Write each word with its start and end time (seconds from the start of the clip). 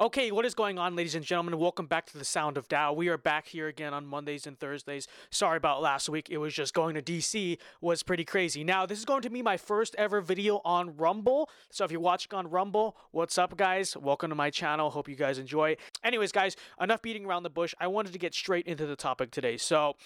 Okay, 0.00 0.30
what 0.30 0.46
is 0.46 0.54
going 0.54 0.78
on, 0.78 0.96
ladies 0.96 1.14
and 1.14 1.22
gentlemen? 1.22 1.58
Welcome 1.58 1.84
back 1.84 2.06
to 2.06 2.16
the 2.16 2.24
Sound 2.24 2.56
of 2.56 2.68
Dow. 2.68 2.94
We 2.94 3.08
are 3.08 3.18
back 3.18 3.48
here 3.48 3.68
again 3.68 3.92
on 3.92 4.06
Mondays 4.06 4.46
and 4.46 4.58
Thursdays. 4.58 5.06
Sorry 5.28 5.58
about 5.58 5.82
last 5.82 6.08
week. 6.08 6.30
It 6.30 6.38
was 6.38 6.54
just 6.54 6.72
going 6.72 6.94
to 6.94 7.02
DC 7.02 7.58
was 7.82 8.02
pretty 8.02 8.24
crazy. 8.24 8.64
Now, 8.64 8.86
this 8.86 8.98
is 8.98 9.04
going 9.04 9.20
to 9.20 9.28
be 9.28 9.42
my 9.42 9.58
first 9.58 9.94
ever 9.98 10.22
video 10.22 10.62
on 10.64 10.96
Rumble. 10.96 11.50
So 11.70 11.84
if 11.84 11.92
you're 11.92 12.00
watching 12.00 12.32
on 12.32 12.48
Rumble, 12.48 12.96
what's 13.10 13.36
up, 13.36 13.58
guys? 13.58 13.94
Welcome 13.94 14.30
to 14.30 14.34
my 14.34 14.48
channel. 14.48 14.88
Hope 14.88 15.06
you 15.06 15.16
guys 15.16 15.36
enjoy. 15.36 15.76
Anyways, 16.02 16.32
guys, 16.32 16.56
enough 16.80 17.02
beating 17.02 17.26
around 17.26 17.42
the 17.42 17.50
bush. 17.50 17.74
I 17.78 17.88
wanted 17.88 18.14
to 18.14 18.18
get 18.18 18.32
straight 18.32 18.66
into 18.66 18.86
the 18.86 18.96
topic 18.96 19.30
today. 19.30 19.58
So, 19.58 19.96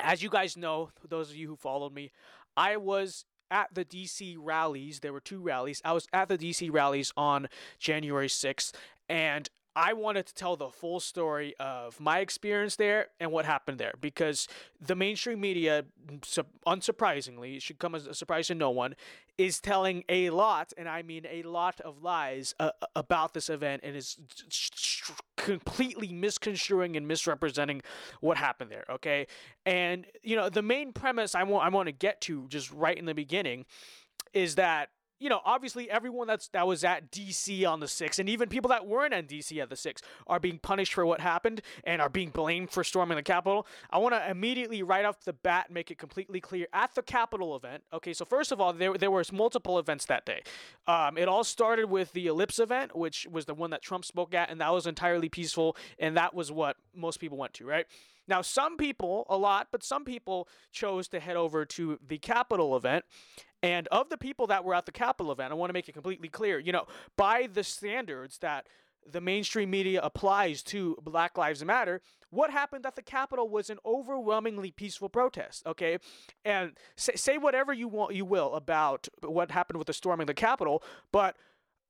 as 0.00 0.20
you 0.20 0.30
guys 0.30 0.56
know, 0.56 0.90
those 1.08 1.30
of 1.30 1.36
you 1.36 1.46
who 1.46 1.54
followed 1.54 1.94
me, 1.94 2.10
I 2.56 2.76
was 2.76 3.24
at 3.50 3.74
the 3.74 3.84
DC 3.84 4.36
rallies. 4.38 5.00
There 5.00 5.12
were 5.12 5.20
two 5.20 5.40
rallies. 5.40 5.80
I 5.84 5.92
was 5.92 6.06
at 6.12 6.28
the 6.28 6.38
DC 6.38 6.72
rallies 6.72 7.12
on 7.16 7.48
January 7.78 8.28
6th, 8.28 8.72
and 9.08 9.48
I 9.76 9.92
wanted 9.92 10.24
to 10.26 10.34
tell 10.34 10.56
the 10.56 10.70
full 10.70 11.00
story 11.00 11.54
of 11.60 12.00
my 12.00 12.20
experience 12.20 12.76
there 12.76 13.08
and 13.20 13.30
what 13.30 13.44
happened 13.44 13.78
there 13.78 13.92
because 14.00 14.48
the 14.80 14.96
mainstream 14.96 15.38
media, 15.38 15.84
unsurprisingly, 16.66 17.60
should 17.60 17.78
come 17.78 17.94
as 17.94 18.06
a 18.06 18.14
surprise 18.14 18.46
to 18.46 18.54
no 18.54 18.70
one, 18.70 18.96
is 19.36 19.60
telling 19.60 20.02
a 20.08 20.30
lot, 20.30 20.72
and 20.78 20.88
I 20.88 21.02
mean 21.02 21.26
a 21.30 21.42
lot 21.42 21.78
of 21.82 22.02
lies 22.02 22.54
uh, 22.58 22.70
about 22.94 23.34
this 23.34 23.50
event 23.50 23.82
and 23.84 23.94
is 23.94 24.18
completely 25.36 26.10
misconstruing 26.10 26.96
and 26.96 27.06
misrepresenting 27.06 27.82
what 28.22 28.38
happened 28.38 28.70
there. 28.70 28.86
Okay, 28.88 29.26
and 29.66 30.06
you 30.22 30.36
know 30.36 30.48
the 30.48 30.62
main 30.62 30.94
premise 30.94 31.34
I 31.34 31.42
want 31.42 31.66
I 31.66 31.68
want 31.68 31.88
to 31.88 31.92
get 31.92 32.22
to 32.22 32.46
just 32.48 32.72
right 32.72 32.96
in 32.96 33.04
the 33.04 33.14
beginning 33.14 33.66
is 34.32 34.54
that 34.54 34.88
you 35.18 35.28
know, 35.28 35.40
obviously 35.44 35.90
everyone 35.90 36.26
that's 36.26 36.48
that 36.48 36.66
was 36.66 36.84
at 36.84 37.10
DC 37.10 37.66
on 37.66 37.80
the 37.80 37.86
6th 37.86 38.18
and 38.18 38.28
even 38.28 38.48
people 38.48 38.68
that 38.68 38.86
weren't 38.86 39.14
at 39.14 39.28
DC 39.28 39.60
at 39.60 39.70
the 39.70 39.76
6th 39.76 40.02
are 40.26 40.38
being 40.38 40.58
punished 40.58 40.94
for 40.94 41.06
what 41.06 41.20
happened 41.20 41.62
and 41.84 42.02
are 42.02 42.08
being 42.08 42.30
blamed 42.30 42.70
for 42.70 42.84
storming 42.84 43.16
the 43.16 43.22
Capitol. 43.22 43.66
I 43.90 43.98
want 43.98 44.14
to 44.14 44.30
immediately 44.30 44.82
right 44.82 45.04
off 45.04 45.20
the 45.24 45.32
bat 45.32 45.70
make 45.70 45.90
it 45.90 45.98
completely 45.98 46.40
clear 46.40 46.66
at 46.72 46.94
the 46.94 47.02
Capitol 47.02 47.56
event. 47.56 47.82
Okay, 47.92 48.12
so 48.12 48.24
first 48.24 48.52
of 48.52 48.60
all, 48.60 48.72
there 48.72 48.94
there 48.94 49.10
was 49.10 49.32
multiple 49.32 49.78
events 49.78 50.04
that 50.06 50.26
day. 50.26 50.42
Um, 50.86 51.16
it 51.16 51.28
all 51.28 51.44
started 51.44 51.86
with 51.90 52.12
the 52.12 52.26
Ellipse 52.26 52.58
event, 52.58 52.96
which 52.96 53.26
was 53.30 53.46
the 53.46 53.54
one 53.54 53.70
that 53.70 53.82
Trump 53.82 54.04
spoke 54.04 54.34
at, 54.34 54.50
and 54.50 54.60
that 54.60 54.72
was 54.72 54.86
entirely 54.86 55.28
peaceful, 55.28 55.76
and 55.98 56.16
that 56.16 56.34
was 56.34 56.52
what 56.52 56.76
most 56.94 57.20
people 57.20 57.38
went 57.38 57.54
to, 57.54 57.66
right? 57.66 57.86
Now, 58.28 58.42
some 58.42 58.76
people, 58.76 59.26
a 59.28 59.36
lot, 59.36 59.68
but 59.70 59.82
some 59.82 60.04
people 60.04 60.48
chose 60.72 61.08
to 61.08 61.20
head 61.20 61.36
over 61.36 61.64
to 61.64 61.98
the 62.06 62.18
Capitol 62.18 62.76
event. 62.76 63.04
And 63.62 63.88
of 63.88 64.08
the 64.10 64.18
people 64.18 64.46
that 64.48 64.64
were 64.64 64.74
at 64.74 64.86
the 64.86 64.92
Capitol 64.92 65.32
event, 65.32 65.52
I 65.52 65.54
want 65.54 65.70
to 65.70 65.74
make 65.74 65.88
it 65.88 65.92
completely 65.92 66.28
clear, 66.28 66.58
you 66.58 66.72
know, 66.72 66.86
by 67.16 67.48
the 67.52 67.64
standards 67.64 68.38
that 68.38 68.68
the 69.10 69.20
mainstream 69.20 69.70
media 69.70 70.00
applies 70.02 70.62
to 70.64 70.96
Black 71.02 71.38
Lives 71.38 71.64
Matter, 71.64 72.00
what 72.30 72.50
happened 72.50 72.84
at 72.84 72.96
the 72.96 73.02
Capitol 73.02 73.48
was 73.48 73.70
an 73.70 73.78
overwhelmingly 73.84 74.70
peaceful 74.70 75.08
protest. 75.08 75.66
Okay, 75.66 75.98
and 76.44 76.72
say, 76.96 77.14
say 77.14 77.38
whatever 77.38 77.72
you 77.72 77.88
want, 77.88 78.14
you 78.14 78.24
will 78.24 78.54
about 78.54 79.08
what 79.22 79.50
happened 79.50 79.78
with 79.78 79.86
the 79.86 79.92
storming 79.92 80.26
the 80.26 80.34
Capitol, 80.34 80.82
but 81.12 81.36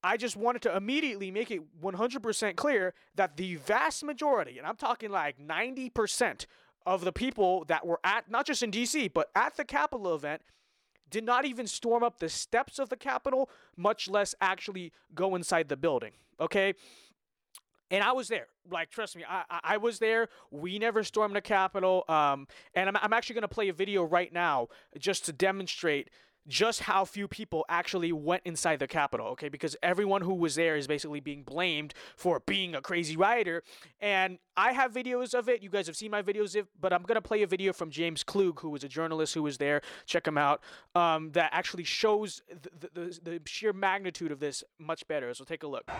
I 0.02 0.16
just 0.16 0.36
wanted 0.36 0.62
to 0.62 0.76
immediately 0.76 1.30
make 1.30 1.50
it 1.50 1.62
100% 1.82 2.56
clear 2.56 2.94
that 3.16 3.36
the 3.36 3.56
vast 3.56 4.04
majority, 4.04 4.58
and 4.58 4.66
I'm 4.66 4.76
talking 4.76 5.10
like 5.10 5.38
90% 5.38 6.46
of 6.84 7.04
the 7.04 7.12
people 7.12 7.64
that 7.66 7.84
were 7.84 8.00
at, 8.04 8.30
not 8.30 8.46
just 8.46 8.62
in 8.62 8.70
DC, 8.70 9.12
but 9.12 9.30
at 9.34 9.56
the 9.56 9.64
Capitol 9.64 10.14
event, 10.14 10.42
did 11.10 11.24
not 11.24 11.44
even 11.44 11.66
storm 11.66 12.02
up 12.02 12.18
the 12.18 12.28
steps 12.28 12.78
of 12.78 12.88
the 12.88 12.96
Capitol, 12.96 13.50
much 13.76 14.08
less 14.08 14.34
actually 14.40 14.92
go 15.14 15.34
inside 15.34 15.68
the 15.68 15.76
building. 15.76 16.12
Okay? 16.40 16.74
And 17.90 18.02
I 18.02 18.12
was 18.12 18.28
there. 18.28 18.48
Like, 18.68 18.90
trust 18.90 19.16
me, 19.16 19.24
I, 19.28 19.44
I 19.62 19.76
was 19.76 20.00
there. 20.00 20.28
We 20.50 20.78
never 20.78 21.04
stormed 21.04 21.36
the 21.36 21.40
Capitol. 21.40 22.04
Um, 22.08 22.48
and 22.74 22.88
I'm, 22.88 22.96
I'm 23.00 23.12
actually 23.12 23.34
going 23.34 23.42
to 23.42 23.48
play 23.48 23.68
a 23.68 23.72
video 23.72 24.02
right 24.02 24.32
now 24.32 24.68
just 24.98 25.24
to 25.26 25.32
demonstrate 25.32 26.10
just 26.48 26.80
how 26.80 27.04
few 27.04 27.28
people 27.28 27.64
actually 27.68 28.12
went 28.12 28.42
inside 28.44 28.78
the 28.78 28.86
Capitol, 28.86 29.28
okay? 29.28 29.48
Because 29.48 29.76
everyone 29.82 30.22
who 30.22 30.34
was 30.34 30.54
there 30.54 30.76
is 30.76 30.86
basically 30.86 31.20
being 31.20 31.42
blamed 31.42 31.94
for 32.16 32.40
being 32.40 32.74
a 32.74 32.80
crazy 32.80 33.16
rioter. 33.16 33.62
And 34.00 34.38
I 34.56 34.72
have 34.72 34.92
videos 34.92 35.34
of 35.34 35.48
it. 35.48 35.62
You 35.62 35.70
guys 35.70 35.86
have 35.86 35.96
seen 35.96 36.10
my 36.10 36.22
videos, 36.22 36.56
but 36.80 36.92
I'm 36.92 37.02
going 37.02 37.16
to 37.16 37.22
play 37.22 37.42
a 37.42 37.46
video 37.46 37.72
from 37.72 37.90
James 37.90 38.22
Klug, 38.22 38.60
who 38.60 38.70
was 38.70 38.84
a 38.84 38.88
journalist 38.88 39.34
who 39.34 39.42
was 39.42 39.58
there. 39.58 39.82
Check 40.06 40.26
him 40.26 40.38
out. 40.38 40.62
Um, 40.94 41.32
that 41.32 41.50
actually 41.52 41.84
shows 41.84 42.42
the, 42.48 42.90
the, 42.94 43.18
the 43.22 43.40
sheer 43.46 43.72
magnitude 43.72 44.32
of 44.32 44.40
this 44.40 44.62
much 44.78 45.06
better. 45.08 45.34
So 45.34 45.44
take 45.44 45.62
a 45.62 45.66
look. 45.66 45.90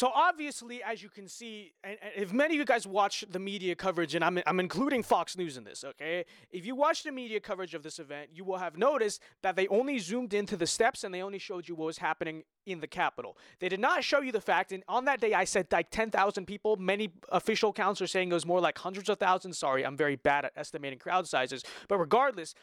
So 0.00 0.10
obviously, 0.14 0.82
as 0.82 1.02
you 1.02 1.10
can 1.10 1.28
see, 1.28 1.74
and, 1.84 1.98
and, 2.00 2.12
if 2.16 2.32
many 2.32 2.54
of 2.54 2.58
you 2.58 2.64
guys 2.64 2.86
watch 2.86 3.22
the 3.28 3.38
media 3.38 3.74
coverage, 3.74 4.14
and 4.14 4.24
I'm, 4.24 4.40
I'm 4.46 4.58
including 4.58 5.02
Fox 5.02 5.36
News 5.36 5.58
in 5.58 5.64
this, 5.64 5.84
okay? 5.84 6.24
If 6.50 6.64
you 6.64 6.74
watch 6.74 7.02
the 7.02 7.12
media 7.12 7.38
coverage 7.38 7.74
of 7.74 7.82
this 7.82 7.98
event, 7.98 8.30
you 8.32 8.42
will 8.42 8.56
have 8.56 8.78
noticed 8.78 9.20
that 9.42 9.56
they 9.56 9.68
only 9.68 9.98
zoomed 9.98 10.32
into 10.32 10.56
the 10.56 10.66
steps 10.66 11.04
and 11.04 11.12
they 11.12 11.20
only 11.20 11.38
showed 11.38 11.68
you 11.68 11.74
what 11.74 11.84
was 11.84 11.98
happening 11.98 12.44
in 12.64 12.80
the 12.80 12.86
Capitol. 12.86 13.36
They 13.58 13.68
did 13.68 13.78
not 13.78 14.02
show 14.02 14.22
you 14.22 14.32
the 14.32 14.40
fact, 14.40 14.72
and 14.72 14.82
on 14.88 15.04
that 15.04 15.20
day 15.20 15.34
I 15.34 15.44
said 15.44 15.66
like 15.70 15.90
10,000 15.90 16.46
people. 16.46 16.78
Many 16.78 17.12
official 17.28 17.70
counts 17.70 18.00
are 18.00 18.06
saying 18.06 18.30
it 18.30 18.32
was 18.32 18.46
more 18.46 18.62
like 18.62 18.78
hundreds 18.78 19.10
of 19.10 19.18
thousands. 19.18 19.58
Sorry, 19.58 19.84
I'm 19.84 19.98
very 19.98 20.16
bad 20.16 20.46
at 20.46 20.52
estimating 20.56 20.98
crowd 20.98 21.28
sizes. 21.28 21.62
But 21.88 21.98
regardless, 21.98 22.54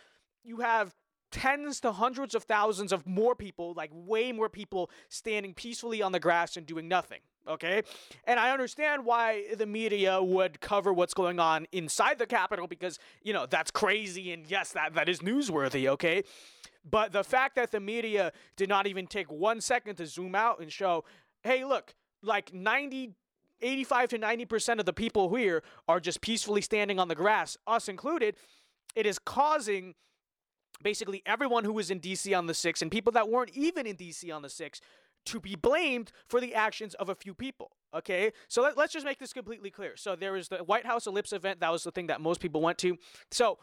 you 0.44 0.62
have 0.62 0.96
tens 1.32 1.80
to 1.82 1.92
hundreds 1.92 2.36
of 2.36 2.44
thousands 2.44 2.92
of 2.92 3.06
more 3.06 3.36
people, 3.36 3.74
like 3.76 3.92
way 3.94 4.32
more 4.32 4.50
people, 4.50 4.90
standing 5.10 5.54
peacefully 5.54 6.02
on 6.02 6.12
the 6.12 6.20
grass 6.20 6.58
and 6.58 6.66
doing 6.66 6.88
nothing. 6.88 7.20
Okay? 7.48 7.84
And 8.26 8.40
I 8.40 8.52
understand 8.52 9.06
why 9.06 9.46
the 9.56 9.66
media 9.66 10.22
would 10.22 10.60
cover 10.60 10.92
what's 10.92 11.14
going 11.14 11.40
on 11.40 11.66
inside 11.72 12.20
the 12.20 12.26
Capitol 12.26 12.68
because, 12.68 13.00
you 13.24 13.34
know, 13.34 13.46
that's 13.46 13.72
crazy 13.72 14.32
and 14.34 14.46
yes, 14.50 14.72
that, 14.74 14.94
that 14.96 15.10
is 15.10 15.20
newsworthy, 15.20 15.88
okay? 15.88 16.24
But 16.90 17.12
the 17.12 17.24
fact 17.24 17.56
that 17.56 17.72
the 17.72 17.80
media 17.80 18.32
did 18.56 18.70
not 18.70 18.88
even 18.88 19.08
take 19.08 19.32
one 19.32 19.62
second 19.62 19.96
to 19.96 20.06
zoom 20.06 20.36
out 20.36 20.60
and 20.60 20.72
show, 20.72 21.04
hey, 21.44 21.66
look, 21.66 21.94
like 22.22 22.54
90 22.54 23.14
85 23.62 24.10
to 24.10 24.20
90% 24.20 24.80
of 24.80 24.86
the 24.86 24.94
people 24.94 25.34
here 25.36 25.64
are 25.88 26.00
just 26.00 26.22
peacefully 26.22 26.62
standing 26.62 27.00
on 27.00 27.08
the 27.08 27.16
grass, 27.16 27.58
us 27.66 27.90
included, 27.90 28.36
it 28.96 29.06
is 29.06 29.18
causing 29.20 29.96
basically 30.84 31.22
everyone 31.26 31.64
who 31.64 31.74
was 31.74 31.92
in 31.92 32.00
DC 32.00 32.38
on 32.38 32.48
the 32.48 32.54
6th 32.54 32.82
and 32.82 32.92
people 32.92 33.12
that 33.14 33.30
weren't 33.30 33.52
even 33.52 33.86
in 33.86 33.96
DC 33.96 34.34
on 34.34 34.42
the 34.42 34.48
6th 34.48 34.80
to 35.26 35.40
be 35.40 35.56
blamed 35.56 36.12
for 36.28 36.40
the 36.40 36.54
actions 36.54 36.94
of 36.96 37.10
a 37.10 37.16
few 37.16 37.34
people. 37.34 37.72
Okay, 37.94 38.32
so 38.48 38.62
let, 38.62 38.78
us 38.78 38.92
just 38.92 39.06
make 39.06 39.20
this 39.20 39.34
completely 39.34 39.70
clear. 39.70 39.96
So 39.96 40.16
there 40.16 40.34
was 40.34 40.50
the 40.50 40.58
White 40.58 40.86
House 40.86 41.08
Ellipse 41.08 41.34
event. 41.34 41.62
That 41.62 41.72
was 41.72 41.84
the 41.84 41.92
thing 41.92 42.08
that 42.08 42.22
most 42.22 42.42
people 42.42 42.62
went 42.62 42.78
to. 42.80 42.98
So 43.32 43.60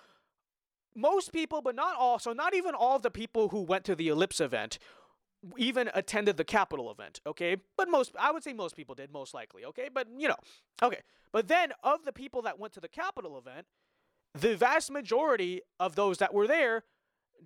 most 0.94 1.32
people, 1.32 1.60
but 1.62 1.74
not 1.74 1.96
all, 1.96 2.18
so 2.18 2.32
not 2.32 2.54
even 2.54 2.74
all 2.74 2.96
of 2.96 3.02
the 3.02 3.10
people 3.10 3.48
who 3.48 3.62
went 3.62 3.84
to 3.84 3.94
the 3.94 4.08
Ellipse 4.08 4.40
event 4.40 4.78
even 5.58 5.90
attended 5.94 6.36
the 6.36 6.44
Capitol 6.44 6.90
event, 6.90 7.20
okay? 7.26 7.56
But 7.76 7.90
most, 7.90 8.12
I 8.18 8.32
would 8.32 8.42
say 8.42 8.52
most 8.54 8.76
people 8.76 8.94
did, 8.94 9.12
most 9.12 9.34
likely, 9.34 9.64
okay? 9.66 9.88
But, 9.92 10.08
you 10.16 10.28
know, 10.28 10.36
okay. 10.82 11.00
But 11.32 11.48
then 11.48 11.72
of 11.82 12.04
the 12.04 12.12
people 12.12 12.42
that 12.42 12.58
went 12.58 12.72
to 12.74 12.80
the 12.80 12.88
Capitol 12.88 13.36
event, 13.38 13.66
the 14.34 14.56
vast 14.56 14.90
majority 14.90 15.60
of 15.78 15.96
those 15.96 16.18
that 16.18 16.32
were 16.32 16.46
there 16.46 16.84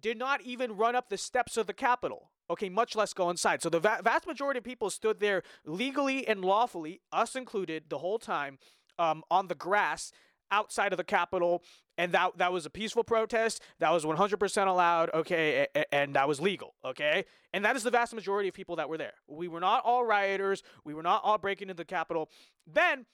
did 0.00 0.18
not 0.18 0.40
even 0.42 0.76
run 0.76 0.94
up 0.94 1.08
the 1.08 1.18
steps 1.18 1.56
of 1.56 1.66
the 1.66 1.72
Capitol, 1.72 2.30
okay, 2.50 2.68
much 2.68 2.96
less 2.96 3.12
go 3.12 3.30
inside. 3.30 3.62
So 3.62 3.68
the 3.68 3.80
va- 3.80 4.00
vast 4.02 4.26
majority 4.26 4.58
of 4.58 4.64
people 4.64 4.90
stood 4.90 5.20
there 5.20 5.42
legally 5.64 6.26
and 6.26 6.44
lawfully, 6.44 7.00
us 7.12 7.36
included, 7.36 7.84
the 7.88 7.98
whole 7.98 8.18
time 8.18 8.58
um, 8.98 9.22
on 9.30 9.48
the 9.48 9.54
grass 9.54 10.12
outside 10.50 10.92
of 10.92 10.96
the 10.96 11.04
Capitol. 11.04 11.62
And 11.96 12.12
that, 12.12 12.38
that 12.38 12.52
was 12.52 12.64
a 12.64 12.70
peaceful 12.70 13.04
protest. 13.04 13.60
That 13.80 13.92
was 13.92 14.04
100% 14.04 14.66
allowed, 14.66 15.10
okay, 15.12 15.66
and, 15.74 15.86
and 15.90 16.14
that 16.16 16.28
was 16.28 16.40
legal, 16.40 16.74
okay? 16.84 17.24
And 17.52 17.64
that 17.64 17.76
is 17.76 17.82
the 17.82 17.90
vast 17.90 18.14
majority 18.14 18.48
of 18.48 18.54
people 18.54 18.76
that 18.76 18.88
were 18.88 18.98
there. 18.98 19.14
We 19.26 19.48
were 19.48 19.60
not 19.60 19.84
all 19.84 20.04
rioters. 20.04 20.62
We 20.84 20.94
were 20.94 21.02
not 21.02 21.22
all 21.24 21.38
breaking 21.38 21.70
into 21.70 21.82
the 21.82 21.84
Capitol. 21.84 22.30
Then 22.66 23.06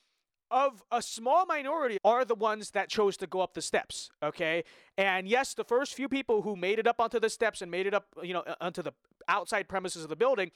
of 0.55 0.85
a 0.93 1.03
small 1.03 1.47
minority 1.47 1.99
are 2.05 2.25
the 2.25 2.37
ones 2.37 2.71
that 2.71 2.89
chose 2.89 3.17
to 3.17 3.27
go 3.27 3.41
up 3.41 3.55
the 3.55 3.61
steps, 3.61 4.09
okay? 4.23 4.62
And 4.97 5.27
yes, 5.27 5.53
the 5.53 5.65
first 5.65 5.95
few 5.95 6.09
people 6.09 6.43
who 6.43 6.55
made 6.55 6.79
it 6.79 6.87
up 6.87 7.01
onto 7.01 7.19
the 7.19 7.29
steps 7.29 7.61
and 7.61 7.73
made 7.73 7.89
it 7.89 7.93
up, 7.93 8.06
you 8.23 8.33
know, 8.33 8.45
onto 8.61 8.81
the 8.81 8.93
outside 9.27 9.69
premises 9.69 10.05
of 10.05 10.09
the 10.09 10.17
building, 10.17 10.53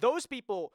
those 0.00 0.24
people 0.24 0.72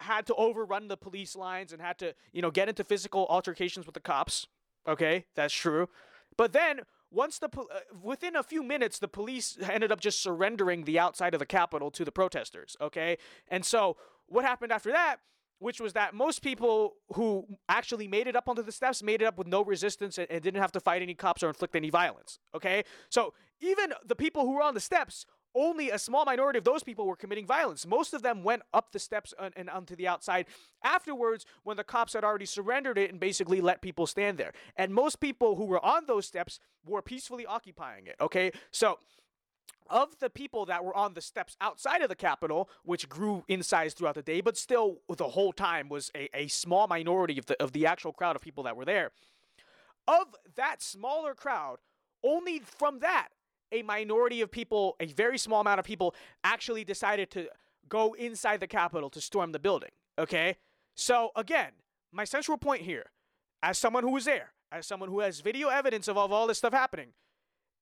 had 0.00 0.26
to 0.26 0.34
overrun 0.34 0.88
the 0.88 0.98
police 0.98 1.34
lines 1.34 1.72
and 1.72 1.80
had 1.80 1.98
to, 1.98 2.14
you 2.30 2.42
know, 2.42 2.50
get 2.50 2.68
into 2.68 2.84
physical 2.84 3.26
altercations 3.30 3.86
with 3.86 3.94
the 3.94 4.00
cops. 4.00 4.48
Okay, 4.86 5.24
that's 5.34 5.54
true. 5.54 5.88
But 6.36 6.52
then 6.52 6.82
once 7.10 7.38
the 7.38 7.48
uh, 7.56 7.78
within 8.02 8.36
a 8.36 8.42
few 8.42 8.62
minutes 8.62 8.98
the 8.98 9.08
police 9.08 9.56
ended 9.70 9.90
up 9.90 10.00
just 10.00 10.20
surrendering 10.22 10.84
the 10.84 10.98
outside 10.98 11.32
of 11.32 11.38
the 11.38 11.46
capitol 11.46 11.90
to 11.90 12.04
the 12.04 12.10
protesters 12.10 12.76
okay 12.80 13.16
and 13.46 13.64
so 13.64 13.96
what 14.26 14.44
happened 14.44 14.72
after 14.72 14.90
that 14.90 15.20
which 15.58 15.80
was 15.80 15.92
that 15.92 16.14
most 16.14 16.42
people 16.42 16.94
who 17.14 17.46
actually 17.68 18.08
made 18.08 18.26
it 18.26 18.36
up 18.36 18.48
onto 18.48 18.62
the 18.62 18.72
steps 18.72 19.02
made 19.02 19.22
it 19.22 19.24
up 19.24 19.38
with 19.38 19.46
no 19.46 19.64
resistance 19.64 20.18
and, 20.18 20.30
and 20.30 20.42
didn't 20.42 20.60
have 20.60 20.72
to 20.72 20.80
fight 20.80 21.02
any 21.02 21.14
cops 21.14 21.42
or 21.42 21.48
inflict 21.48 21.74
any 21.76 21.90
violence 21.90 22.38
okay 22.54 22.84
so 23.08 23.32
even 23.60 23.92
the 24.04 24.16
people 24.16 24.44
who 24.44 24.54
were 24.54 24.62
on 24.62 24.74
the 24.74 24.80
steps 24.80 25.26
only 25.54 25.90
a 25.90 25.98
small 25.98 26.24
minority 26.24 26.58
of 26.58 26.64
those 26.64 26.82
people 26.82 27.06
were 27.06 27.16
committing 27.16 27.46
violence. 27.46 27.86
Most 27.86 28.12
of 28.12 28.22
them 28.22 28.42
went 28.42 28.62
up 28.72 28.92
the 28.92 28.98
steps 28.98 29.32
and, 29.40 29.54
and 29.56 29.70
onto 29.70 29.94
the 29.94 30.08
outside 30.08 30.46
afterwards 30.82 31.46
when 31.62 31.76
the 31.76 31.84
cops 31.84 32.14
had 32.14 32.24
already 32.24 32.46
surrendered 32.46 32.98
it 32.98 33.10
and 33.10 33.20
basically 33.20 33.60
let 33.60 33.80
people 33.80 34.06
stand 34.06 34.38
there. 34.38 34.52
And 34.76 34.92
most 34.92 35.20
people 35.20 35.56
who 35.56 35.66
were 35.66 35.84
on 35.84 36.06
those 36.06 36.26
steps 36.26 36.58
were 36.84 37.02
peacefully 37.02 37.46
occupying 37.46 38.06
it. 38.06 38.16
Okay, 38.20 38.50
so 38.70 38.98
of 39.90 40.18
the 40.18 40.30
people 40.30 40.66
that 40.66 40.84
were 40.84 40.96
on 40.96 41.14
the 41.14 41.20
steps 41.20 41.56
outside 41.60 42.02
of 42.02 42.08
the 42.08 42.14
Capitol, 42.14 42.68
which 42.84 43.08
grew 43.08 43.44
in 43.48 43.62
size 43.62 43.94
throughout 43.94 44.14
the 44.14 44.22
day, 44.22 44.40
but 44.40 44.56
still 44.56 45.00
the 45.16 45.28
whole 45.28 45.52
time 45.52 45.88
was 45.88 46.10
a, 46.16 46.28
a 46.36 46.48
small 46.48 46.86
minority 46.86 47.38
of 47.38 47.46
the 47.46 47.62
of 47.62 47.72
the 47.72 47.86
actual 47.86 48.12
crowd 48.12 48.36
of 48.36 48.42
people 48.42 48.64
that 48.64 48.76
were 48.76 48.84
there. 48.84 49.10
Of 50.06 50.34
that 50.56 50.82
smaller 50.82 51.34
crowd, 51.34 51.78
only 52.22 52.58
from 52.58 53.00
that 53.00 53.28
a 53.72 53.82
minority 53.82 54.40
of 54.40 54.50
people, 54.50 54.96
a 55.00 55.06
very 55.06 55.36
small 55.36 55.60
amount 55.60 55.80
of 55.80 55.84
people, 55.84 56.14
actually 56.44 56.84
decided 56.84 57.30
to 57.32 57.48
go 57.88 58.14
inside 58.14 58.60
the 58.60 58.66
Capitol 58.66 59.10
to 59.10 59.20
storm 59.20 59.52
the 59.52 59.58
building. 59.58 59.90
Okay? 60.18 60.56
So, 60.94 61.32
again, 61.34 61.72
my 62.12 62.24
central 62.24 62.56
point 62.56 62.82
here, 62.82 63.06
as 63.62 63.76
someone 63.76 64.04
who 64.04 64.12
was 64.12 64.24
there, 64.24 64.52
as 64.70 64.86
someone 64.86 65.08
who 65.08 65.20
has 65.20 65.40
video 65.40 65.68
evidence 65.68 66.08
of, 66.08 66.16
of 66.16 66.32
all 66.32 66.46
this 66.46 66.58
stuff 66.58 66.72
happening, 66.72 67.08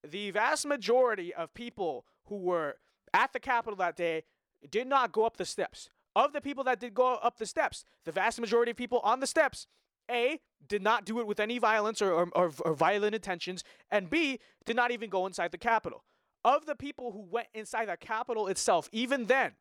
the 0.09 0.31
vast 0.31 0.67
majority 0.67 1.33
of 1.35 1.55
people 1.55 2.05
who 2.27 2.37
were 2.37 2.77
at 3.15 3.33
the 3.33 3.41
Capitol 3.41 3.77
that 3.77 3.97
day 3.97 4.25
did 4.71 4.87
not 4.87 5.13
go 5.13 5.25
up 5.25 5.37
the 5.37 5.45
steps. 5.45 5.91
Of 6.15 6.33
the 6.33 6.41
people 6.41 6.65
that 6.65 6.79
did 6.79 6.95
go 6.95 7.15
up 7.15 7.39
the 7.39 7.47
steps, 7.47 7.85
the 8.05 8.13
vast 8.13 8.41
majority 8.41 8.71
of 8.71 8.77
people 8.77 9.01
on 9.01 9.21
the 9.21 9.27
steps 9.27 9.67
a, 10.11 10.41
did 10.69 10.83
not 10.83 11.05
do 11.05 11.21
it 11.21 11.27
with 11.27 11.41
any 11.41 11.59
violence 11.59 12.03
or, 12.03 12.13
or, 12.13 12.51
or, 12.65 12.75
violent 12.75 13.15
intentions, 13.15 13.65
and 13.91 14.11
B, 14.11 14.39
did 14.65 14.77
not 14.77 14.91
even 14.91 15.09
go 15.09 15.27
inside 15.27 15.53
the 15.53 15.59
Capitol. 15.59 16.05
Of 16.45 16.67
the 16.67 16.75
people 16.75 17.13
who 17.13 17.23
went 17.23 17.49
inside 17.55 17.87
the 17.87 17.97
Capitol 17.97 18.49
itself, 18.49 18.89
even 18.93 19.27
then, 19.27 19.53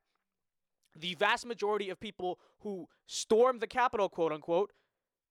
the 0.99 1.15
vast 1.15 1.45
majority 1.45 1.89
of 1.89 1.99
people 1.99 2.39
who 2.59 2.87
stormed 3.07 3.61
the 3.61 3.67
Capitol, 3.67 4.09
quote 4.09 4.31
unquote, 4.31 4.71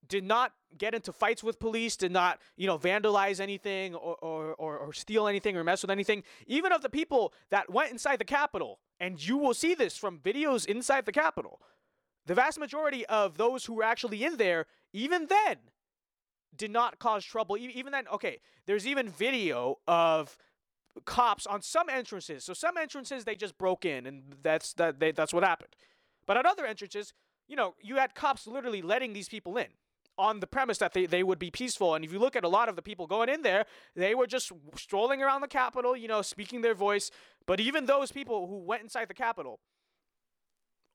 did 0.09 0.25
not 0.25 0.53
get 0.77 0.95
into 0.95 1.13
fights 1.13 1.43
with 1.43 1.59
police, 1.59 1.97
did 1.97 2.13
not, 2.13 2.41
you 2.57 2.67
know, 2.67 2.79
vandalize 2.79 3.41
anything 3.41 3.95
or, 3.95 4.17
or, 4.17 4.55
or, 4.55 4.79
or, 4.79 4.93
steal 4.93 5.27
anything 5.27 5.57
or 5.57 5.65
mess 5.65 5.83
with 5.83 5.91
anything. 5.91 6.23
Even 6.47 6.73
of 6.73 6.83
the 6.83 6.89
people 6.89 7.33
that 7.51 7.71
went 7.71 7.91
inside 7.91 8.19
the 8.19 8.25
Capitol, 8.25 8.79
and 8.99 9.25
you 9.25 9.37
will 9.37 9.55
see 9.55 9.75
this 9.75 9.97
from 9.97 10.19
videos 10.19 10.67
inside 10.67 11.07
the 11.07 11.13
Capitol, 11.13 11.61
the 12.27 12.35
vast 12.35 12.59
majority 12.59 13.07
of 13.07 13.37
those 13.37 13.65
who 13.65 13.75
were 13.75 13.83
actually 13.83 14.25
in 14.25 14.37
there 14.37 14.67
even 14.93 15.27
then, 15.27 15.57
did 16.57 16.71
not 16.71 16.99
cause 16.99 17.25
trouble. 17.25 17.57
Even 17.57 17.93
then, 17.93 18.07
okay, 18.13 18.41
there's 18.67 18.87
even 18.87 19.09
video 19.09 19.79
of 19.87 20.37
cops 21.05 21.47
on 21.47 21.63
some 21.63 21.89
entrances. 21.89 22.45
So 22.45 22.53
some 22.53 22.77
entrances 22.77 23.25
they 23.25 23.37
just 23.37 23.57
broke 23.57 23.85
in, 23.85 24.07
and 24.07 24.37
that's 24.43 24.73
that 24.75 24.99
they, 24.99 25.13
that's 25.13 25.33
what 25.33 25.45
happened. 25.45 25.75
But 26.27 26.37
at 26.37 26.47
other 26.47 26.67
entrances, 26.67 27.13
you 27.49 27.57
know, 27.57 27.75
you 27.81 27.97
had 27.97 28.15
cops 28.15 28.47
literally 28.47 28.83
letting 28.83 29.13
these 29.13 29.29
people 29.29 29.57
in 29.57 29.69
on 30.21 30.41
the 30.41 30.47
premise 30.47 30.79
that 30.79 30.93
they, 30.93 31.07
they 31.07 31.23
would 31.23 31.39
be 31.39 31.51
peaceful. 31.51 31.95
And 31.95 32.05
if 32.05 32.13
you 32.13 32.19
look 32.19 32.37
at 32.37 32.45
a 32.45 32.49
lot 32.49 32.69
of 32.69 32.77
the 32.77 32.83
people 32.83 33.07
going 33.07 33.29
in 33.29 33.43
there, 33.43 33.65
they 33.97 34.15
were 34.15 34.27
just 34.27 34.53
strolling 34.77 35.23
around 35.23 35.41
the 35.41 35.49
Capitol, 35.49 35.97
you 35.97 36.07
know, 36.07 36.21
speaking 36.23 36.61
their 36.61 36.75
voice. 36.75 37.11
But 37.47 37.59
even 37.59 37.87
those 37.87 38.13
people 38.13 38.47
who 38.47 38.59
went 38.59 38.83
inside 38.83 39.09
the 39.09 39.15
Capitol, 39.15 39.61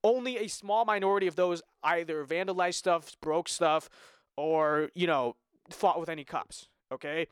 only 0.03 0.37
a 0.37 0.47
small 0.47 0.85
minority 0.85 1.25
of 1.25 1.35
those 1.35 1.63
either 1.83 2.23
vandalized 2.23 2.75
stuff, 2.75 3.15
broke 3.21 3.49
stuff, 3.49 3.89
or, 4.37 4.89
you 4.93 5.07
know, 5.07 5.35
fought 5.71 5.99
with 5.99 6.09
any 6.09 6.23
cops. 6.23 6.69
Okay? 6.91 7.27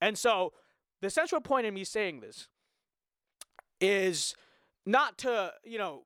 And 0.00 0.18
so 0.18 0.52
the 1.00 1.10
central 1.10 1.40
point 1.40 1.66
in 1.66 1.74
me 1.74 1.84
saying 1.84 2.20
this 2.20 2.48
is 3.80 4.34
not 4.84 5.18
to, 5.18 5.52
you 5.64 5.78
know, 5.78 6.02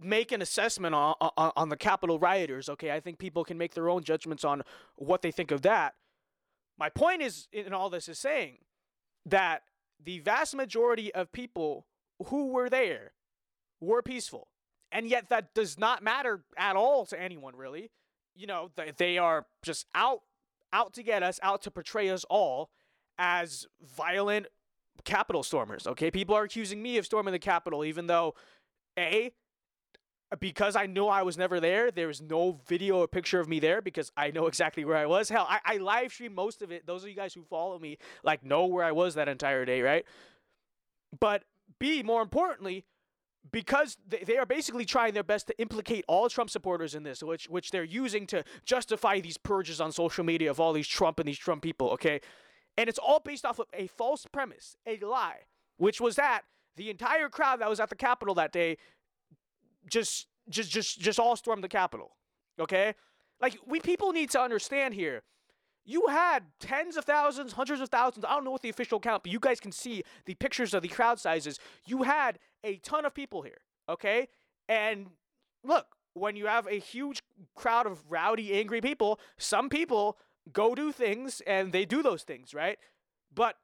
make 0.00 0.32
an 0.32 0.42
assessment 0.42 0.94
on, 0.94 1.14
on, 1.20 1.52
on 1.56 1.68
the 1.68 1.76
Capitol 1.76 2.18
rioters. 2.18 2.68
Okay, 2.68 2.90
I 2.90 3.00
think 3.00 3.18
people 3.18 3.44
can 3.44 3.58
make 3.58 3.74
their 3.74 3.88
own 3.88 4.02
judgments 4.02 4.44
on 4.44 4.62
what 4.96 5.22
they 5.22 5.30
think 5.30 5.50
of 5.50 5.62
that. 5.62 5.94
My 6.78 6.88
point 6.88 7.22
is 7.22 7.48
in 7.52 7.72
all 7.72 7.90
this 7.90 8.08
is 8.08 8.18
saying 8.18 8.58
that 9.26 9.62
the 10.02 10.18
vast 10.20 10.54
majority 10.54 11.14
of 11.14 11.32
people 11.32 11.86
who 12.26 12.48
were 12.48 12.68
there 12.68 13.12
were 13.80 14.02
peaceful 14.02 14.48
and 14.92 15.06
yet 15.06 15.28
that 15.28 15.54
does 15.54 15.78
not 15.78 16.02
matter 16.02 16.44
at 16.56 16.76
all 16.76 17.04
to 17.06 17.20
anyone 17.20 17.54
really 17.56 17.90
you 18.34 18.46
know 18.46 18.70
they, 18.76 18.92
they 18.96 19.18
are 19.18 19.46
just 19.62 19.86
out 19.94 20.20
out 20.72 20.94
to 20.94 21.02
get 21.02 21.22
us 21.22 21.38
out 21.42 21.62
to 21.62 21.70
portray 21.70 22.08
us 22.08 22.24
all 22.30 22.70
as 23.18 23.66
violent 23.82 24.46
capitol 25.04 25.42
stormers 25.42 25.86
okay 25.86 26.10
people 26.10 26.34
are 26.34 26.44
accusing 26.44 26.82
me 26.82 26.96
of 26.96 27.04
storming 27.04 27.32
the 27.32 27.38
capitol 27.38 27.84
even 27.84 28.06
though 28.06 28.34
a 28.98 29.32
because 30.40 30.76
I 30.76 30.86
know 30.86 31.08
I 31.08 31.22
was 31.22 31.36
never 31.38 31.60
there, 31.60 31.90
there 31.90 32.10
is 32.10 32.20
no 32.20 32.60
video 32.66 32.98
or 32.98 33.08
picture 33.08 33.40
of 33.40 33.48
me 33.48 33.60
there 33.60 33.80
because 33.80 34.10
I 34.16 34.30
know 34.30 34.46
exactly 34.46 34.84
where 34.84 34.96
I 34.96 35.06
was. 35.06 35.28
Hell, 35.28 35.46
I, 35.48 35.60
I 35.64 35.76
live 35.76 36.12
stream 36.12 36.34
most 36.34 36.62
of 36.62 36.72
it. 36.72 36.86
Those 36.86 37.02
of 37.02 37.08
you 37.08 37.14
guys 37.14 37.34
who 37.34 37.44
follow 37.44 37.78
me 37.78 37.98
like 38.22 38.44
know 38.44 38.66
where 38.66 38.84
I 38.84 38.92
was 38.92 39.14
that 39.14 39.28
entire 39.28 39.64
day, 39.64 39.82
right? 39.82 40.04
But 41.18 41.44
B, 41.78 42.02
more 42.02 42.22
importantly, 42.22 42.84
because 43.52 43.98
they 44.08 44.38
are 44.38 44.46
basically 44.46 44.84
trying 44.84 45.14
their 45.14 45.22
best 45.22 45.46
to 45.48 45.60
implicate 45.60 46.04
all 46.08 46.28
Trump 46.28 46.50
supporters 46.50 46.94
in 46.94 47.02
this, 47.02 47.22
which 47.22 47.48
which 47.48 47.70
they're 47.70 47.84
using 47.84 48.26
to 48.28 48.42
justify 48.64 49.20
these 49.20 49.36
purges 49.36 49.80
on 49.80 49.92
social 49.92 50.24
media 50.24 50.50
of 50.50 50.58
all 50.58 50.72
these 50.72 50.88
Trump 50.88 51.18
and 51.18 51.28
these 51.28 51.38
Trump 51.38 51.62
people, 51.62 51.90
okay? 51.90 52.20
And 52.76 52.88
it's 52.88 52.98
all 52.98 53.20
based 53.20 53.44
off 53.44 53.58
of 53.58 53.66
a 53.72 53.86
false 53.86 54.26
premise, 54.32 54.76
a 54.86 54.98
lie, 54.98 55.40
which 55.76 56.00
was 56.00 56.16
that 56.16 56.42
the 56.76 56.90
entire 56.90 57.28
crowd 57.28 57.60
that 57.60 57.68
was 57.68 57.80
at 57.80 57.90
the 57.90 57.96
Capitol 57.96 58.34
that 58.34 58.52
day 58.52 58.78
just 59.88 60.26
just 60.48 60.70
just 60.70 61.00
just 61.00 61.18
all 61.18 61.36
storm 61.36 61.60
the 61.60 61.68
Capitol. 61.68 62.12
Okay? 62.58 62.94
Like 63.40 63.58
we 63.66 63.80
people 63.80 64.12
need 64.12 64.30
to 64.30 64.40
understand 64.40 64.94
here 64.94 65.22
you 65.84 66.06
had 66.08 66.44
tens 66.60 66.96
of 66.96 67.04
thousands, 67.04 67.52
hundreds 67.52 67.80
of 67.80 67.90
thousands. 67.90 68.24
I 68.24 68.34
don't 68.34 68.44
know 68.44 68.50
what 68.50 68.62
the 68.62 68.70
official 68.70 68.98
count, 68.98 69.22
but 69.22 69.32
you 69.32 69.38
guys 69.38 69.60
can 69.60 69.72
see 69.72 70.02
the 70.24 70.34
pictures 70.34 70.72
of 70.72 70.82
the 70.82 70.88
crowd 70.88 71.20
sizes. 71.20 71.58
You 71.86 72.02
had 72.02 72.38
a 72.62 72.76
ton 72.76 73.04
of 73.04 73.14
people 73.14 73.42
here, 73.42 73.58
okay? 73.88 74.28
And 74.68 75.08
look, 75.62 75.86
when 76.14 76.36
you 76.36 76.46
have 76.46 76.66
a 76.66 76.78
huge 76.78 77.22
crowd 77.54 77.86
of 77.86 78.02
rowdy, 78.10 78.54
angry 78.54 78.80
people, 78.80 79.20
some 79.36 79.68
people 79.68 80.16
go 80.52 80.74
do 80.74 80.90
things 80.90 81.42
and 81.46 81.72
they 81.72 81.84
do 81.84 82.02
those 82.02 82.22
things, 82.22 82.54
right? 82.54 82.78
But 83.34 83.56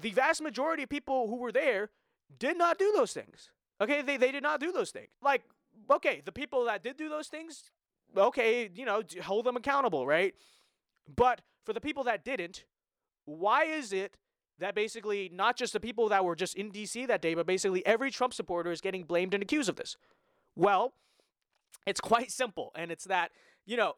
the 0.00 0.12
vast 0.12 0.40
majority 0.40 0.84
of 0.84 0.88
people 0.88 1.28
who 1.28 1.36
were 1.36 1.52
there 1.52 1.90
did 2.38 2.56
not 2.56 2.78
do 2.78 2.92
those 2.96 3.12
things. 3.12 3.50
Okay, 3.80 4.02
they, 4.02 4.16
they 4.16 4.30
did 4.30 4.42
not 4.42 4.60
do 4.60 4.72
those 4.72 4.90
things. 4.90 5.08
Like, 5.22 5.42
okay, 5.90 6.22
the 6.24 6.32
people 6.32 6.64
that 6.66 6.82
did 6.82 6.96
do 6.96 7.08
those 7.08 7.28
things, 7.28 7.70
okay, 8.16 8.70
you 8.74 8.84
know, 8.84 9.02
hold 9.22 9.46
them 9.46 9.56
accountable, 9.56 10.06
right? 10.06 10.34
But 11.14 11.40
for 11.64 11.72
the 11.72 11.80
people 11.80 12.04
that 12.04 12.24
didn't, 12.24 12.64
why 13.24 13.64
is 13.64 13.92
it 13.92 14.16
that 14.58 14.74
basically 14.74 15.30
not 15.32 15.56
just 15.56 15.72
the 15.72 15.80
people 15.80 16.08
that 16.10 16.24
were 16.24 16.36
just 16.36 16.54
in 16.54 16.70
DC 16.70 17.06
that 17.06 17.22
day, 17.22 17.34
but 17.34 17.46
basically 17.46 17.84
every 17.86 18.10
Trump 18.10 18.34
supporter 18.34 18.70
is 18.70 18.80
getting 18.80 19.04
blamed 19.04 19.32
and 19.32 19.42
accused 19.42 19.68
of 19.68 19.76
this? 19.76 19.96
Well, 20.54 20.92
it's 21.86 22.00
quite 22.12 22.30
simple, 22.30 22.72
and 22.74 22.90
it's 22.90 23.04
that, 23.04 23.30
you 23.64 23.76
know, 23.76 23.94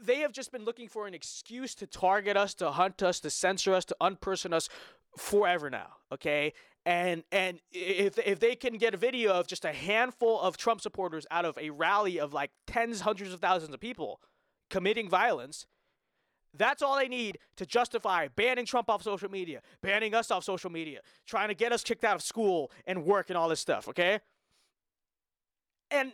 they 0.00 0.16
have 0.20 0.32
just 0.32 0.52
been 0.52 0.64
looking 0.64 0.88
for 0.88 1.06
an 1.06 1.14
excuse 1.14 1.74
to 1.76 1.86
target 1.86 2.36
us, 2.36 2.54
to 2.54 2.70
hunt 2.70 3.02
us, 3.02 3.18
to 3.20 3.30
censor 3.30 3.74
us, 3.74 3.84
to 3.86 3.96
unperson 4.00 4.52
us 4.52 4.68
forever 5.16 5.70
now, 5.70 5.94
okay? 6.12 6.52
And 6.86 7.22
and 7.30 7.60
if 7.70 8.18
if 8.18 8.40
they 8.40 8.56
can 8.56 8.78
get 8.78 8.94
a 8.94 8.96
video 8.96 9.32
of 9.32 9.46
just 9.46 9.64
a 9.64 9.72
handful 9.72 10.40
of 10.40 10.56
Trump 10.56 10.80
supporters 10.80 11.26
out 11.30 11.44
of 11.44 11.58
a 11.58 11.70
rally 11.70 12.18
of 12.18 12.32
like 12.32 12.50
tens, 12.66 13.02
hundreds 13.02 13.32
of 13.32 13.40
thousands 13.40 13.74
of 13.74 13.80
people 13.80 14.20
committing 14.70 15.08
violence, 15.08 15.66
that's 16.54 16.82
all 16.82 16.96
they 16.96 17.08
need 17.08 17.38
to 17.56 17.66
justify 17.66 18.28
banning 18.28 18.66
Trump 18.66 18.88
off 18.88 19.02
social 19.02 19.30
media, 19.30 19.60
banning 19.82 20.14
us 20.14 20.30
off 20.30 20.44
social 20.44 20.70
media, 20.70 21.00
trying 21.26 21.48
to 21.48 21.54
get 21.54 21.72
us 21.72 21.82
kicked 21.82 22.04
out 22.04 22.16
of 22.16 22.22
school 22.22 22.70
and 22.86 23.04
work 23.04 23.28
and 23.28 23.36
all 23.36 23.48
this 23.48 23.60
stuff, 23.60 23.88
okay? 23.88 24.20
And 25.90 26.12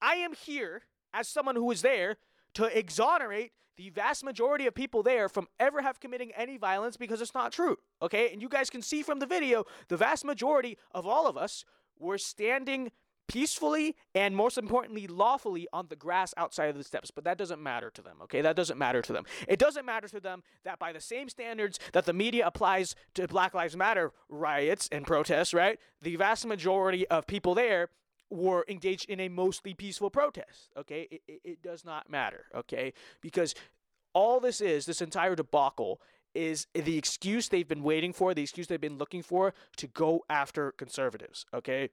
I 0.00 0.16
am 0.16 0.32
here 0.34 0.82
as 1.12 1.28
someone 1.28 1.56
who 1.56 1.64
was 1.64 1.82
there 1.82 2.16
to 2.54 2.78
exonerate 2.78 3.52
the 3.76 3.90
vast 3.90 4.24
majority 4.24 4.66
of 4.66 4.74
people 4.74 5.02
there 5.02 5.28
from 5.28 5.48
ever 5.58 5.82
have 5.82 6.00
committing 6.00 6.32
any 6.36 6.56
violence 6.56 6.96
because 6.96 7.20
it's 7.20 7.34
not 7.34 7.52
true, 7.52 7.76
okay? 8.00 8.32
And 8.32 8.40
you 8.40 8.48
guys 8.48 8.70
can 8.70 8.82
see 8.82 9.02
from 9.02 9.18
the 9.18 9.26
video, 9.26 9.64
the 9.88 9.96
vast 9.96 10.24
majority 10.24 10.78
of 10.92 11.06
all 11.06 11.26
of 11.26 11.36
us 11.36 11.64
were 11.98 12.18
standing 12.18 12.90
peacefully 13.26 13.96
and 14.14 14.36
most 14.36 14.58
importantly 14.58 15.06
lawfully 15.06 15.66
on 15.72 15.86
the 15.88 15.96
grass 15.96 16.34
outside 16.36 16.66
of 16.66 16.76
the 16.76 16.84
steps 16.84 17.10
but 17.10 17.24
that 17.24 17.38
doesn't 17.38 17.62
matter 17.62 17.90
to 17.90 18.02
them 18.02 18.18
okay? 18.22 18.42
That 18.42 18.54
doesn't 18.54 18.76
matter 18.76 19.00
to 19.00 19.12
them. 19.14 19.24
It 19.48 19.58
doesn't 19.58 19.86
matter 19.86 20.08
to 20.08 20.20
them 20.20 20.42
that 20.64 20.78
by 20.78 20.92
the 20.92 21.00
same 21.00 21.30
standards 21.30 21.78
that 21.92 22.04
the 22.04 22.12
media 22.12 22.46
applies 22.46 22.94
to 23.14 23.26
black 23.26 23.54
lives 23.54 23.76
matter 23.76 24.12
riots 24.28 24.90
and 24.92 25.06
protests 25.06 25.54
right? 25.54 25.78
The 26.02 26.16
vast 26.16 26.46
majority 26.46 27.06
of 27.08 27.26
people 27.26 27.54
there 27.54 27.88
were 28.30 28.64
engaged 28.68 29.08
in 29.08 29.20
a 29.20 29.28
mostly 29.28 29.74
peaceful 29.74 30.10
protest 30.10 30.70
okay 30.76 31.08
it, 31.10 31.22
it, 31.28 31.40
it 31.44 31.62
does 31.62 31.84
not 31.84 32.10
matter 32.10 32.46
okay 32.54 32.92
because 33.20 33.54
all 34.12 34.40
this 34.40 34.60
is 34.60 34.86
this 34.86 35.00
entire 35.00 35.34
debacle 35.34 36.00
is 36.34 36.66
the 36.74 36.98
excuse 36.98 37.48
they've 37.48 37.68
been 37.68 37.82
waiting 37.82 38.12
for 38.12 38.34
the 38.34 38.42
excuse 38.42 38.66
they've 38.66 38.80
been 38.80 38.98
looking 38.98 39.22
for 39.22 39.54
to 39.76 39.86
go 39.86 40.24
after 40.28 40.72
conservatives 40.72 41.46
okay 41.54 41.90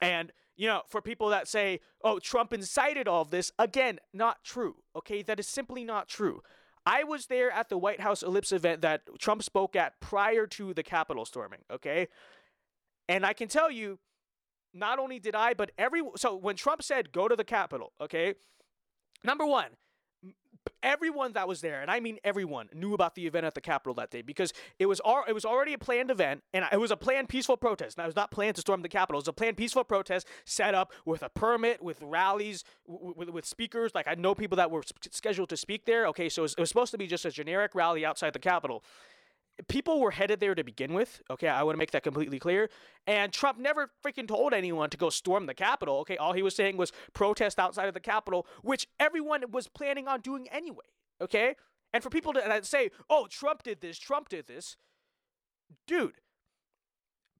and 0.00 0.32
you 0.60 0.66
know, 0.66 0.82
for 0.86 1.00
people 1.00 1.30
that 1.30 1.48
say, 1.48 1.80
oh, 2.04 2.18
Trump 2.18 2.52
incited 2.52 3.08
all 3.08 3.22
of 3.22 3.30
this, 3.30 3.50
again, 3.58 3.98
not 4.12 4.44
true. 4.44 4.76
Okay, 4.94 5.22
that 5.22 5.40
is 5.40 5.46
simply 5.46 5.84
not 5.84 6.06
true. 6.06 6.42
I 6.84 7.02
was 7.02 7.28
there 7.28 7.50
at 7.50 7.70
the 7.70 7.78
White 7.78 8.00
House 8.00 8.22
Ellipse 8.22 8.52
event 8.52 8.82
that 8.82 9.02
Trump 9.18 9.42
spoke 9.42 9.74
at 9.74 9.98
prior 10.00 10.46
to 10.48 10.74
the 10.74 10.82
Capitol 10.82 11.24
storming, 11.24 11.60
okay? 11.70 12.08
And 13.08 13.24
I 13.24 13.32
can 13.32 13.48
tell 13.48 13.70
you, 13.70 13.98
not 14.72 14.98
only 14.98 15.18
did 15.18 15.34
I, 15.34 15.54
but 15.54 15.72
every 15.78 16.02
so 16.16 16.36
when 16.36 16.56
Trump 16.56 16.82
said 16.82 17.12
go 17.12 17.28
to 17.28 17.36
the 17.36 17.44
Capitol, 17.44 17.92
okay? 18.00 18.34
Number 19.24 19.44
one, 19.44 19.70
everyone 20.82 21.32
that 21.34 21.48
was 21.48 21.60
there, 21.60 21.80
and 21.82 21.90
I 21.90 22.00
mean 22.00 22.18
everyone, 22.24 22.68
knew 22.72 22.94
about 22.94 23.14
the 23.14 23.26
event 23.26 23.46
at 23.46 23.54
the 23.54 23.60
Capitol 23.60 23.94
that 23.94 24.10
day 24.10 24.22
because 24.22 24.52
it 24.78 24.86
was 24.86 25.00
al- 25.04 25.24
it 25.28 25.32
was 25.32 25.44
already 25.44 25.74
a 25.74 25.78
planned 25.78 26.10
event, 26.10 26.42
and 26.52 26.64
it 26.72 26.78
was 26.78 26.90
a 26.90 26.96
planned 26.96 27.28
peaceful 27.28 27.56
protest. 27.56 27.98
Now, 27.98 28.04
it 28.04 28.08
was 28.08 28.16
not 28.16 28.30
planned 28.30 28.56
to 28.56 28.60
storm 28.60 28.82
the 28.82 28.88
Capitol. 28.88 29.18
It 29.18 29.22
was 29.22 29.28
a 29.28 29.32
planned 29.32 29.56
peaceful 29.56 29.84
protest 29.84 30.26
set 30.44 30.74
up 30.74 30.92
with 31.04 31.22
a 31.22 31.28
permit, 31.28 31.82
with 31.82 32.00
rallies, 32.02 32.64
w- 32.86 33.14
with, 33.16 33.30
with 33.30 33.44
speakers. 33.44 33.92
Like 33.94 34.06
I 34.08 34.14
know 34.14 34.34
people 34.34 34.56
that 34.56 34.70
were 34.70 34.82
scheduled 35.10 35.48
to 35.50 35.56
speak 35.56 35.84
there. 35.84 36.06
Okay, 36.08 36.28
so 36.28 36.42
it 36.42 36.44
was, 36.44 36.54
it 36.54 36.60
was 36.60 36.68
supposed 36.68 36.92
to 36.92 36.98
be 36.98 37.06
just 37.06 37.24
a 37.24 37.30
generic 37.30 37.74
rally 37.74 38.04
outside 38.04 38.32
the 38.32 38.38
Capitol 38.38 38.84
people 39.68 40.00
were 40.00 40.10
headed 40.10 40.40
there 40.40 40.54
to 40.54 40.64
begin 40.64 40.94
with. 40.94 41.22
Okay, 41.30 41.48
I 41.48 41.62
want 41.62 41.74
to 41.74 41.78
make 41.78 41.90
that 41.92 42.02
completely 42.02 42.38
clear. 42.38 42.68
And 43.06 43.32
Trump 43.32 43.58
never 43.58 43.90
freaking 44.04 44.28
told 44.28 44.52
anyone 44.52 44.90
to 44.90 44.96
go 44.96 45.10
storm 45.10 45.46
the 45.46 45.54
Capitol. 45.54 45.98
Okay, 45.98 46.16
all 46.16 46.32
he 46.32 46.42
was 46.42 46.54
saying 46.54 46.76
was 46.76 46.92
protest 47.12 47.58
outside 47.58 47.88
of 47.88 47.94
the 47.94 48.00
Capitol, 48.00 48.46
which 48.62 48.88
everyone 48.98 49.44
was 49.50 49.68
planning 49.68 50.08
on 50.08 50.20
doing 50.20 50.48
anyway. 50.50 50.84
Okay, 51.20 51.54
and 51.92 52.02
for 52.02 52.10
people 52.10 52.32
to 52.32 52.46
uh, 52.46 52.62
say, 52.62 52.90
"Oh, 53.08 53.26
Trump 53.28 53.62
did 53.62 53.80
this, 53.80 53.98
Trump 53.98 54.28
did 54.28 54.46
this," 54.46 54.76
dude. 55.86 56.14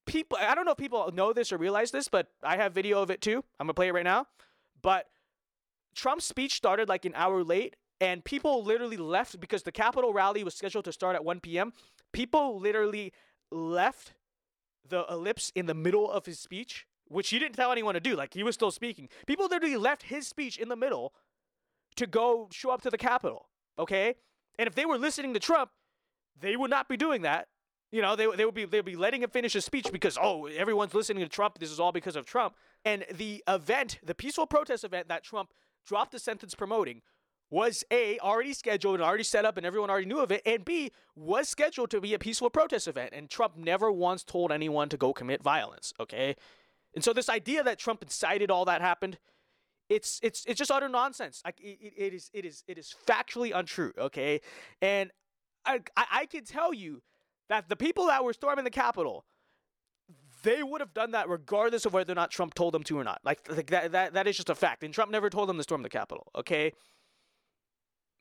People, 0.06 0.38
I 0.40 0.54
don't 0.54 0.64
know 0.64 0.72
if 0.72 0.78
people 0.78 1.10
know 1.12 1.32
this 1.32 1.52
or 1.52 1.58
realize 1.58 1.92
this, 1.92 2.08
but 2.08 2.28
I 2.42 2.56
have 2.56 2.72
video 2.72 3.00
of 3.00 3.10
it 3.10 3.20
too. 3.20 3.44
I'm 3.58 3.66
gonna 3.66 3.74
play 3.74 3.88
it 3.88 3.94
right 3.94 4.04
now. 4.04 4.26
But 4.82 5.06
Trump's 5.94 6.24
speech 6.24 6.54
started 6.54 6.88
like 6.88 7.04
an 7.04 7.12
hour 7.14 7.44
late, 7.44 7.76
and 8.00 8.24
people 8.24 8.64
literally 8.64 8.96
left 8.96 9.40
because 9.40 9.62
the 9.62 9.72
Capitol 9.72 10.12
rally 10.12 10.42
was 10.42 10.54
scheduled 10.54 10.84
to 10.86 10.92
start 10.92 11.14
at 11.14 11.24
1 11.24 11.40
p.m. 11.40 11.72
People 12.12 12.58
literally 12.58 13.12
left 13.50 14.14
the 14.88 15.04
ellipse 15.08 15.52
in 15.54 15.66
the 15.66 15.74
middle 15.74 16.10
of 16.10 16.26
his 16.26 16.38
speech, 16.38 16.86
which 17.08 17.30
he 17.30 17.38
didn't 17.38 17.54
tell 17.54 17.72
anyone 17.72 17.94
to 17.94 18.00
do. 18.00 18.16
Like 18.16 18.34
he 18.34 18.42
was 18.42 18.54
still 18.54 18.70
speaking. 18.70 19.08
People 19.26 19.46
literally 19.46 19.76
left 19.76 20.04
his 20.04 20.26
speech 20.26 20.58
in 20.58 20.68
the 20.68 20.76
middle 20.76 21.14
to 21.96 22.06
go 22.06 22.48
show 22.52 22.70
up 22.70 22.82
to 22.82 22.90
the 22.90 22.98
Capitol. 22.98 23.48
Okay, 23.78 24.16
and 24.58 24.66
if 24.66 24.74
they 24.74 24.84
were 24.84 24.98
listening 24.98 25.32
to 25.34 25.40
Trump, 25.40 25.70
they 26.38 26.56
would 26.56 26.70
not 26.70 26.88
be 26.88 26.96
doing 26.96 27.22
that. 27.22 27.48
You 27.92 28.02
know, 28.02 28.14
they, 28.14 28.26
they 28.36 28.44
would 28.44 28.54
be 28.54 28.64
they 28.64 28.78
would 28.78 28.84
be 28.84 28.96
letting 28.96 29.22
him 29.22 29.30
finish 29.30 29.52
his 29.54 29.64
speech 29.64 29.90
because 29.92 30.18
oh 30.20 30.46
everyone's 30.46 30.94
listening 30.94 31.24
to 31.24 31.28
Trump. 31.28 31.58
This 31.58 31.70
is 31.70 31.80
all 31.80 31.92
because 31.92 32.16
of 32.16 32.26
Trump. 32.26 32.54
And 32.84 33.04
the 33.12 33.42
event, 33.48 33.98
the 34.04 34.14
peaceful 34.14 34.46
protest 34.46 34.84
event 34.84 35.08
that 35.08 35.24
Trump 35.24 35.50
dropped 35.86 36.12
the 36.12 36.18
sentence 36.18 36.54
promoting, 36.54 37.02
was 37.50 37.84
A, 37.90 38.18
already 38.20 38.52
scheduled 38.52 38.94
and 38.94 39.02
already 39.02 39.24
set 39.24 39.44
up 39.44 39.56
and 39.56 39.66
everyone 39.66 39.90
already 39.90 40.06
knew 40.06 40.20
of 40.20 40.30
it, 40.30 40.42
and 40.46 40.64
B, 40.64 40.92
was 41.16 41.48
scheduled 41.48 41.90
to 41.90 42.00
be 42.00 42.14
a 42.14 42.18
peaceful 42.18 42.48
protest 42.48 42.86
event. 42.86 43.12
And 43.12 43.28
Trump 43.28 43.56
never 43.56 43.90
once 43.90 44.22
told 44.22 44.52
anyone 44.52 44.88
to 44.88 44.96
go 44.96 45.12
commit 45.12 45.42
violence, 45.42 45.92
okay? 45.98 46.36
And 46.94 47.02
so 47.04 47.12
this 47.12 47.28
idea 47.28 47.62
that 47.62 47.78
Trump 47.78 48.02
incited 48.02 48.50
all 48.50 48.64
that 48.66 48.80
happened, 48.80 49.18
it's 49.88 50.20
it's 50.22 50.44
it's 50.46 50.58
just 50.58 50.70
utter 50.70 50.88
nonsense. 50.88 51.42
Like 51.44 51.60
it, 51.60 51.92
it 51.96 52.14
is 52.14 52.30
it 52.32 52.44
is 52.44 52.62
it 52.68 52.78
is 52.78 52.94
factually 53.06 53.52
untrue, 53.54 53.92
okay? 53.98 54.40
And 54.80 55.10
I, 55.64 55.80
I 55.96 56.06
I 56.12 56.26
can 56.26 56.44
tell 56.44 56.72
you 56.72 57.02
that 57.48 57.68
the 57.68 57.76
people 57.76 58.06
that 58.06 58.24
were 58.24 58.32
storming 58.32 58.64
the 58.64 58.70
Capitol, 58.70 59.24
they 60.44 60.62
would 60.62 60.80
have 60.80 60.94
done 60.94 61.10
that 61.10 61.28
regardless 61.28 61.84
of 61.84 61.92
whether 61.92 62.12
or 62.12 62.14
not 62.14 62.30
Trump 62.30 62.54
told 62.54 62.72
them 62.72 62.84
to 62.84 62.98
or 62.98 63.04
not. 63.04 63.20
Like, 63.24 63.40
like 63.50 63.66
that, 63.70 63.92
that 63.92 64.14
that 64.14 64.26
is 64.28 64.36
just 64.36 64.50
a 64.50 64.54
fact. 64.54 64.84
And 64.84 64.94
Trump 64.94 65.10
never 65.10 65.28
told 65.28 65.48
them 65.48 65.56
to 65.56 65.62
storm 65.64 65.82
the 65.82 65.88
Capitol, 65.88 66.30
okay? 66.36 66.72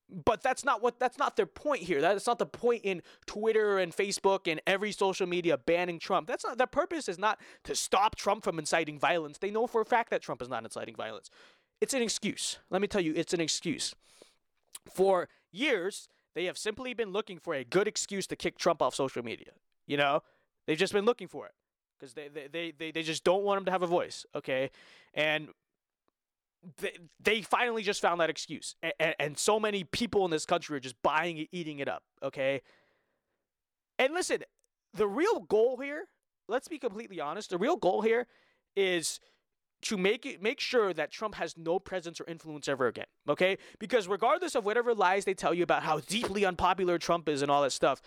But 0.10 0.42
that's 0.42 0.66
not 0.66 0.82
what 0.82 1.00
that's 1.00 1.18
not 1.18 1.36
their 1.36 1.46
point 1.46 1.84
here. 1.84 2.02
That's 2.02 2.26
not 2.28 2.40
the 2.40 2.46
point 2.46 2.82
in 2.84 3.02
Twitter 3.26 3.78
and 3.78 3.96
Facebook 3.96 4.52
and 4.52 4.62
every 4.66 4.92
social 4.92 5.28
media 5.28 5.58
banning 5.58 6.00
Trump. 6.00 6.28
That's 6.28 6.44
not 6.44 6.58
their 6.58 6.68
purpose 6.68 7.08
is 7.08 7.20
not 7.20 7.40
to 7.66 7.76
stop 7.76 8.16
Trump 8.16 8.44
from 8.44 8.58
inciting 8.60 9.00
violence. 9.00 9.38
They 9.38 9.52
know 9.52 9.68
for 9.68 9.82
a 9.82 9.86
fact 9.86 10.10
that 10.10 10.22
Trump 10.22 10.42
is 10.42 10.50
not 10.50 10.64
inciting 10.64 10.96
violence. 10.96 11.30
It's 11.82 11.94
an 11.94 12.02
excuse. 12.02 12.60
Let 12.70 12.82
me 12.82 12.88
tell 12.88 13.02
you, 13.02 13.14
it's 13.16 13.34
an 13.34 13.42
excuse. 13.42 13.96
For 14.90 15.30
years, 15.52 16.10
they 16.36 16.46
have 16.46 16.58
simply 16.58 16.94
been 16.94 17.12
looking 17.12 17.40
for 17.40 17.54
a 17.54 17.64
good 17.64 17.88
excuse 17.88 18.28
to 18.28 18.36
kick 18.36 18.58
Trump 18.58 18.82
off 18.82 18.96
social 18.96 19.24
media. 19.24 19.52
You 19.88 19.98
know, 19.98 20.24
they've 20.66 20.78
just 20.78 20.94
been 20.94 21.06
looking 21.06 21.28
for 21.28 21.46
it 21.46 21.54
because 22.00 22.14
they, 22.14 22.28
they, 22.28 22.48
they, 22.48 22.74
they, 22.78 22.92
they 22.92 23.04
just 23.04 23.24
don't 23.24 23.44
want 23.44 23.60
him 23.60 23.66
to 23.66 23.72
have 23.72 23.84
a 23.84 23.88
voice. 23.88 24.26
Okay, 24.36 24.72
and 25.14 25.50
they, 27.22 27.42
finally 27.42 27.84
just 27.84 28.02
found 28.02 28.20
that 28.22 28.30
excuse. 28.30 28.76
And, 29.00 29.16
and, 29.20 29.38
so 29.38 29.60
many 29.60 29.84
people 29.84 30.26
in 30.26 30.32
this 30.32 30.46
country 30.46 30.76
are 30.76 30.82
just 30.82 31.02
buying 31.02 31.38
it, 31.38 31.48
eating 31.52 31.80
it 31.80 31.88
up. 31.88 32.04
Okay. 32.22 32.62
And 33.98 34.14
listen, 34.14 34.44
the 34.94 35.08
real 35.08 35.40
goal 35.42 35.78
here, 35.82 36.06
let's 36.48 36.68
be 36.68 36.78
completely 36.78 37.20
honest, 37.20 37.50
the 37.50 37.58
real 37.58 37.78
goal 37.78 38.02
here 38.02 38.28
is 38.76 39.20
to 39.82 39.98
make 39.98 40.26
it 40.26 40.42
make 40.42 40.60
sure 40.60 40.94
that 40.94 41.12
Trump 41.12 41.36
has 41.36 41.58
no 41.58 41.80
presence 41.80 42.20
or 42.20 42.26
influence 42.26 42.68
ever 42.68 42.88
again. 42.88 43.06
Okay? 43.28 43.58
Because 43.80 44.08
regardless 44.08 44.56
of 44.56 44.66
whatever 44.66 44.94
lies 44.94 45.26
they 45.26 45.34
tell 45.34 45.54
you 45.54 45.64
about 45.64 45.84
how 45.84 46.00
deeply 46.00 46.46
unpopular 46.46 46.98
Trump 46.98 47.30
is 47.30 47.42
and 47.42 47.50
all 47.50 47.64
that 47.64 47.72
stuff, 47.72 48.02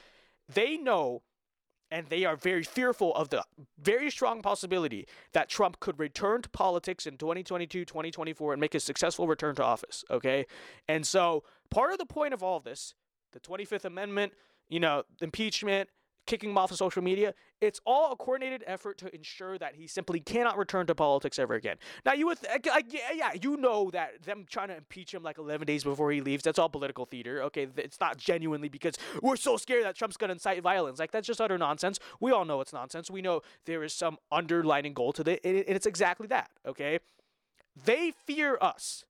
they 0.49 0.77
know 0.77 1.23
and 1.93 2.07
they 2.09 2.25
are 2.25 2.37
very 2.37 2.65
fearful 2.65 3.15
of 3.15 3.29
the 3.29 3.45
very 3.79 4.11
strong 4.11 4.41
possibility 4.41 5.07
that 5.35 5.51
Trump 5.51 5.79
could 5.79 5.99
return 5.99 6.41
to 6.41 6.49
politics 6.49 7.07
in 7.07 7.19
2022, 7.19 7.85
2024, 7.85 8.55
and 8.55 8.61
make 8.61 8.75
a 8.75 8.81
successful 8.81 9.29
return 9.29 9.55
to 9.55 9.63
office. 9.63 10.03
Okay. 10.11 10.47
And 10.89 11.07
so 11.07 11.45
part 11.71 11.93
of 11.93 11.99
the 11.99 12.07
point 12.07 12.33
of 12.33 12.43
all 12.43 12.61
this, 12.61 12.95
the 13.33 13.41
25th 13.41 13.85
Amendment, 13.85 14.33
you 14.71 14.81
know, 14.81 15.03
impeachment, 15.21 15.91
kicking 16.27 16.51
him 16.51 16.59
off 16.59 16.71
of 16.71 16.77
social 16.77 17.03
media. 17.03 17.35
It's 17.61 17.81
all 17.85 18.13
a 18.13 18.17
coordinated 18.17 18.65
effort 18.67 18.99
to 18.99 19.15
ensure 19.15 19.59
that 19.59 19.75
he 19.75 19.87
simply 19.87 20.21
cannot 20.21 20.57
return 20.57 20.87
to 20.87 20.95
politics 20.95 21.39
ever 21.39 21.55
again. 21.55 21.77
Now, 22.05 22.13
you 22.13 22.27
would, 22.27 22.39
th- 22.41 22.85
yeah, 22.91 22.99
yeah, 23.15 23.31
you 23.41 23.57
know 23.57 23.91
that 23.91 24.23
them 24.23 24.45
trying 24.49 24.69
to 24.69 24.77
impeach 24.77 25.15
him 25.15 25.23
like 25.23 25.39
11 25.39 25.67
days 25.67 25.85
before 25.85 26.11
he 26.13 26.21
leaves, 26.21 26.43
that's 26.43 26.59
all 26.59 26.69
political 26.69 27.07
theater. 27.07 27.43
Okay, 27.45 27.69
it's 27.77 28.01
not 28.01 28.17
genuinely 28.17 28.69
because 28.69 28.95
we're 29.23 29.37
so 29.37 29.57
scared 29.57 29.85
that 29.85 29.97
Trump's 29.97 30.17
going 30.17 30.29
to 30.29 30.35
incite 30.35 30.63
violence. 30.63 30.99
Like, 30.99 31.11
that's 31.11 31.27
just 31.27 31.41
utter 31.41 31.59
nonsense. 31.59 31.99
We 32.21 32.33
all 32.33 32.45
know 32.45 32.61
it's 32.61 32.73
nonsense. 32.73 33.11
We 33.11 33.23
know 33.23 33.43
there 33.67 33.83
is 33.83 33.93
some 33.93 34.19
underlining 34.31 34.95
goal 34.95 35.13
to 35.15 35.31
it, 35.31 35.41
and 35.45 35.57
it's 35.57 35.87
exactly 35.87 36.27
that, 36.29 36.51
okay? 36.67 36.99
They 37.85 38.13
fear 38.27 38.59
us. 38.61 39.05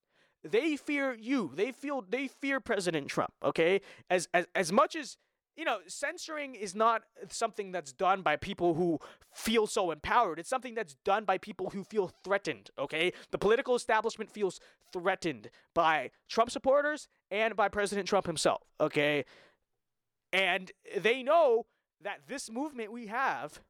They 0.44 0.76
fear 0.76 1.14
you. 1.14 1.52
They 1.54 1.70
feel 1.72 2.04
they 2.08 2.26
fear 2.26 2.58
President 2.60 3.08
Trump, 3.08 3.32
okay? 3.44 3.80
As 4.10 4.28
as 4.34 4.46
as 4.54 4.72
much 4.72 4.96
as 4.96 5.16
you 5.56 5.64
know, 5.64 5.78
censoring 5.86 6.54
is 6.54 6.74
not 6.74 7.02
something 7.28 7.72
that's 7.72 7.92
done 7.92 8.22
by 8.22 8.36
people 8.36 8.74
who 8.74 8.98
feel 9.34 9.66
so 9.66 9.90
empowered. 9.90 10.38
It's 10.38 10.48
something 10.48 10.74
that's 10.74 10.94
done 11.04 11.24
by 11.24 11.38
people 11.38 11.70
who 11.70 11.84
feel 11.84 12.10
threatened, 12.24 12.70
okay? 12.78 13.12
The 13.30 13.38
political 13.38 13.74
establishment 13.74 14.30
feels 14.30 14.60
threatened 14.92 15.50
by 15.74 16.10
Trump 16.28 16.50
supporters 16.50 17.08
and 17.30 17.54
by 17.54 17.68
President 17.68 18.08
Trump 18.08 18.26
himself, 18.26 18.62
okay? 18.80 19.24
And 20.32 20.72
they 20.98 21.22
know 21.22 21.66
that 22.00 22.20
this 22.26 22.50
movement 22.50 22.90
we 22.90 23.08
have, 23.08 23.60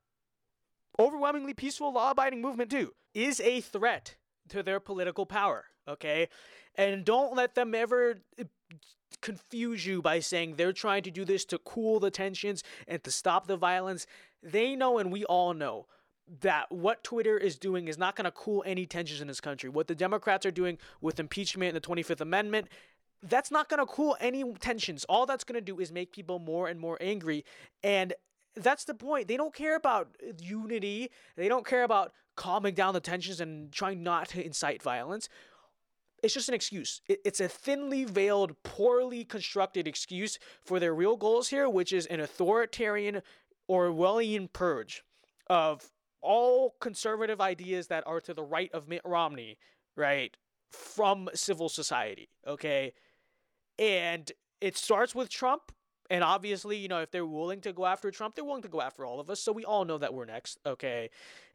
overwhelmingly 0.98 1.54
peaceful, 1.54 1.92
law 1.92 2.12
abiding 2.12 2.40
movement 2.40 2.70
too, 2.70 2.92
is 3.14 3.40
a 3.40 3.60
threat 3.60 4.16
to 4.48 4.62
their 4.62 4.80
political 4.80 5.26
power, 5.26 5.64
okay? 5.88 6.28
And 6.76 7.04
don't 7.04 7.34
let 7.34 7.54
them 7.54 7.74
ever 7.74 8.20
confuse 9.20 9.86
you 9.86 10.02
by 10.02 10.20
saying 10.20 10.54
they're 10.56 10.72
trying 10.72 11.02
to 11.02 11.10
do 11.10 11.24
this 11.24 11.44
to 11.46 11.58
cool 11.58 12.00
the 12.00 12.10
tensions 12.10 12.62
and 12.88 13.02
to 13.04 13.10
stop 13.10 13.46
the 13.46 13.56
violence. 13.56 14.06
They 14.42 14.74
know, 14.74 14.98
and 14.98 15.12
we 15.12 15.24
all 15.24 15.54
know, 15.54 15.86
that 16.40 16.70
what 16.70 17.04
Twitter 17.04 17.36
is 17.36 17.58
doing 17.58 17.88
is 17.88 17.98
not 17.98 18.16
going 18.16 18.24
to 18.24 18.30
cool 18.30 18.62
any 18.64 18.86
tensions 18.86 19.20
in 19.20 19.28
this 19.28 19.40
country. 19.40 19.68
What 19.68 19.86
the 19.86 19.94
Democrats 19.94 20.46
are 20.46 20.50
doing 20.50 20.78
with 21.00 21.20
impeachment 21.20 21.74
and 21.74 21.82
the 21.82 21.86
25th 21.86 22.20
Amendment, 22.20 22.68
that's 23.22 23.50
not 23.50 23.68
going 23.68 23.80
to 23.80 23.86
cool 23.86 24.16
any 24.20 24.44
tensions. 24.54 25.04
All 25.08 25.26
that's 25.26 25.44
going 25.44 25.54
to 25.54 25.60
do 25.60 25.80
is 25.80 25.92
make 25.92 26.12
people 26.12 26.38
more 26.38 26.68
and 26.68 26.80
more 26.80 26.96
angry. 27.00 27.44
And 27.82 28.14
that's 28.56 28.84
the 28.84 28.94
point. 28.94 29.28
They 29.28 29.36
don't 29.36 29.54
care 29.54 29.76
about 29.76 30.08
unity. 30.40 31.10
They 31.36 31.48
don't 31.48 31.66
care 31.66 31.84
about 31.84 32.12
calming 32.36 32.74
down 32.74 32.94
the 32.94 33.00
tensions 33.00 33.40
and 33.40 33.70
trying 33.72 34.02
not 34.02 34.28
to 34.30 34.44
incite 34.44 34.82
violence. 34.82 35.28
It's 36.22 36.34
just 36.34 36.48
an 36.48 36.54
excuse. 36.54 37.00
It's 37.08 37.40
a 37.40 37.48
thinly 37.48 38.04
veiled, 38.04 38.62
poorly 38.62 39.24
constructed 39.24 39.88
excuse 39.88 40.38
for 40.64 40.78
their 40.78 40.94
real 40.94 41.16
goals 41.16 41.48
here, 41.48 41.68
which 41.68 41.92
is 41.92 42.06
an 42.06 42.20
authoritarian 42.20 43.22
Orwellian 43.68 44.52
purge 44.52 45.02
of 45.48 45.90
all 46.20 46.76
conservative 46.80 47.40
ideas 47.40 47.88
that 47.88 48.06
are 48.06 48.20
to 48.20 48.34
the 48.34 48.44
right 48.44 48.70
of 48.72 48.88
Mitt 48.88 49.02
Romney, 49.04 49.58
right, 49.96 50.36
from 50.70 51.28
civil 51.34 51.68
society, 51.68 52.28
okay? 52.46 52.92
And 53.78 54.30
it 54.60 54.76
starts 54.76 55.14
with 55.14 55.28
Trump. 55.28 55.72
And 56.10 56.22
obviously, 56.22 56.76
you 56.76 56.88
know, 56.88 57.00
if 57.00 57.10
they're 57.10 57.26
willing 57.26 57.60
to 57.62 57.72
go 57.72 57.86
after 57.86 58.10
Trump, 58.10 58.34
they're 58.34 58.44
willing 58.44 58.62
to 58.62 58.68
go 58.68 58.80
after 58.80 59.04
all 59.04 59.18
of 59.18 59.30
us. 59.30 59.40
So 59.40 59.50
we 59.50 59.64
all 59.64 59.84
know 59.84 59.98
that 59.98 60.14
we're 60.14 60.26
next, 60.26 60.58
okay? 60.66 61.10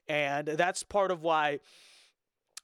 And 0.08 0.48
that's 0.48 0.84
part 0.84 1.12
of 1.12 1.22
why 1.22 1.60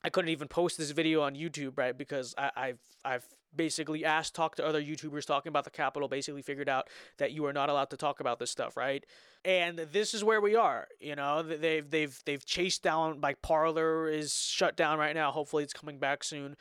I 0.04 0.10
couldn't 0.10 0.30
even 0.30 0.48
post 0.48 0.78
this 0.78 0.92
video 0.92 1.22
on 1.22 1.36
YouTube, 1.36 1.78
right? 1.78 1.98
Because 1.98 2.36
I, 2.38 2.52
have 2.56 2.78
I've 3.06 3.26
basically 3.56 4.04
asked, 4.04 4.36
talked 4.36 4.58
to 4.58 4.66
other 4.66 4.82
YouTubers 4.82 5.26
talking 5.26 5.50
about 5.50 5.64
the 5.64 5.70
Capitol, 5.70 6.08
basically 6.08 6.42
figured 6.42 6.68
out 6.68 6.90
that 7.18 7.32
you 7.32 7.46
are 7.46 7.54
not 7.54 7.70
allowed 7.70 7.90
to 7.92 7.98
talk 7.98 8.20
about 8.20 8.40
this 8.40 8.52
stuff, 8.52 8.76
right? 8.76 9.06
And 9.46 9.78
this 9.78 10.14
is 10.14 10.24
where 10.24 10.42
we 10.42 10.56
are. 10.56 10.88
You 11.00 11.16
know, 11.16 11.42
they've 11.42 11.90
they've 11.90 12.20
they've 12.26 12.46
chased 12.46 12.84
down 12.84 13.22
like 13.22 13.42
Parler 13.42 14.10
is 14.10 14.34
shut 14.34 14.76
down 14.76 15.00
right 15.00 15.16
now. 15.16 15.32
Hopefully, 15.32 15.64
it's 15.64 15.74
coming 15.74 16.00
back 16.00 16.24
soon. 16.24 16.56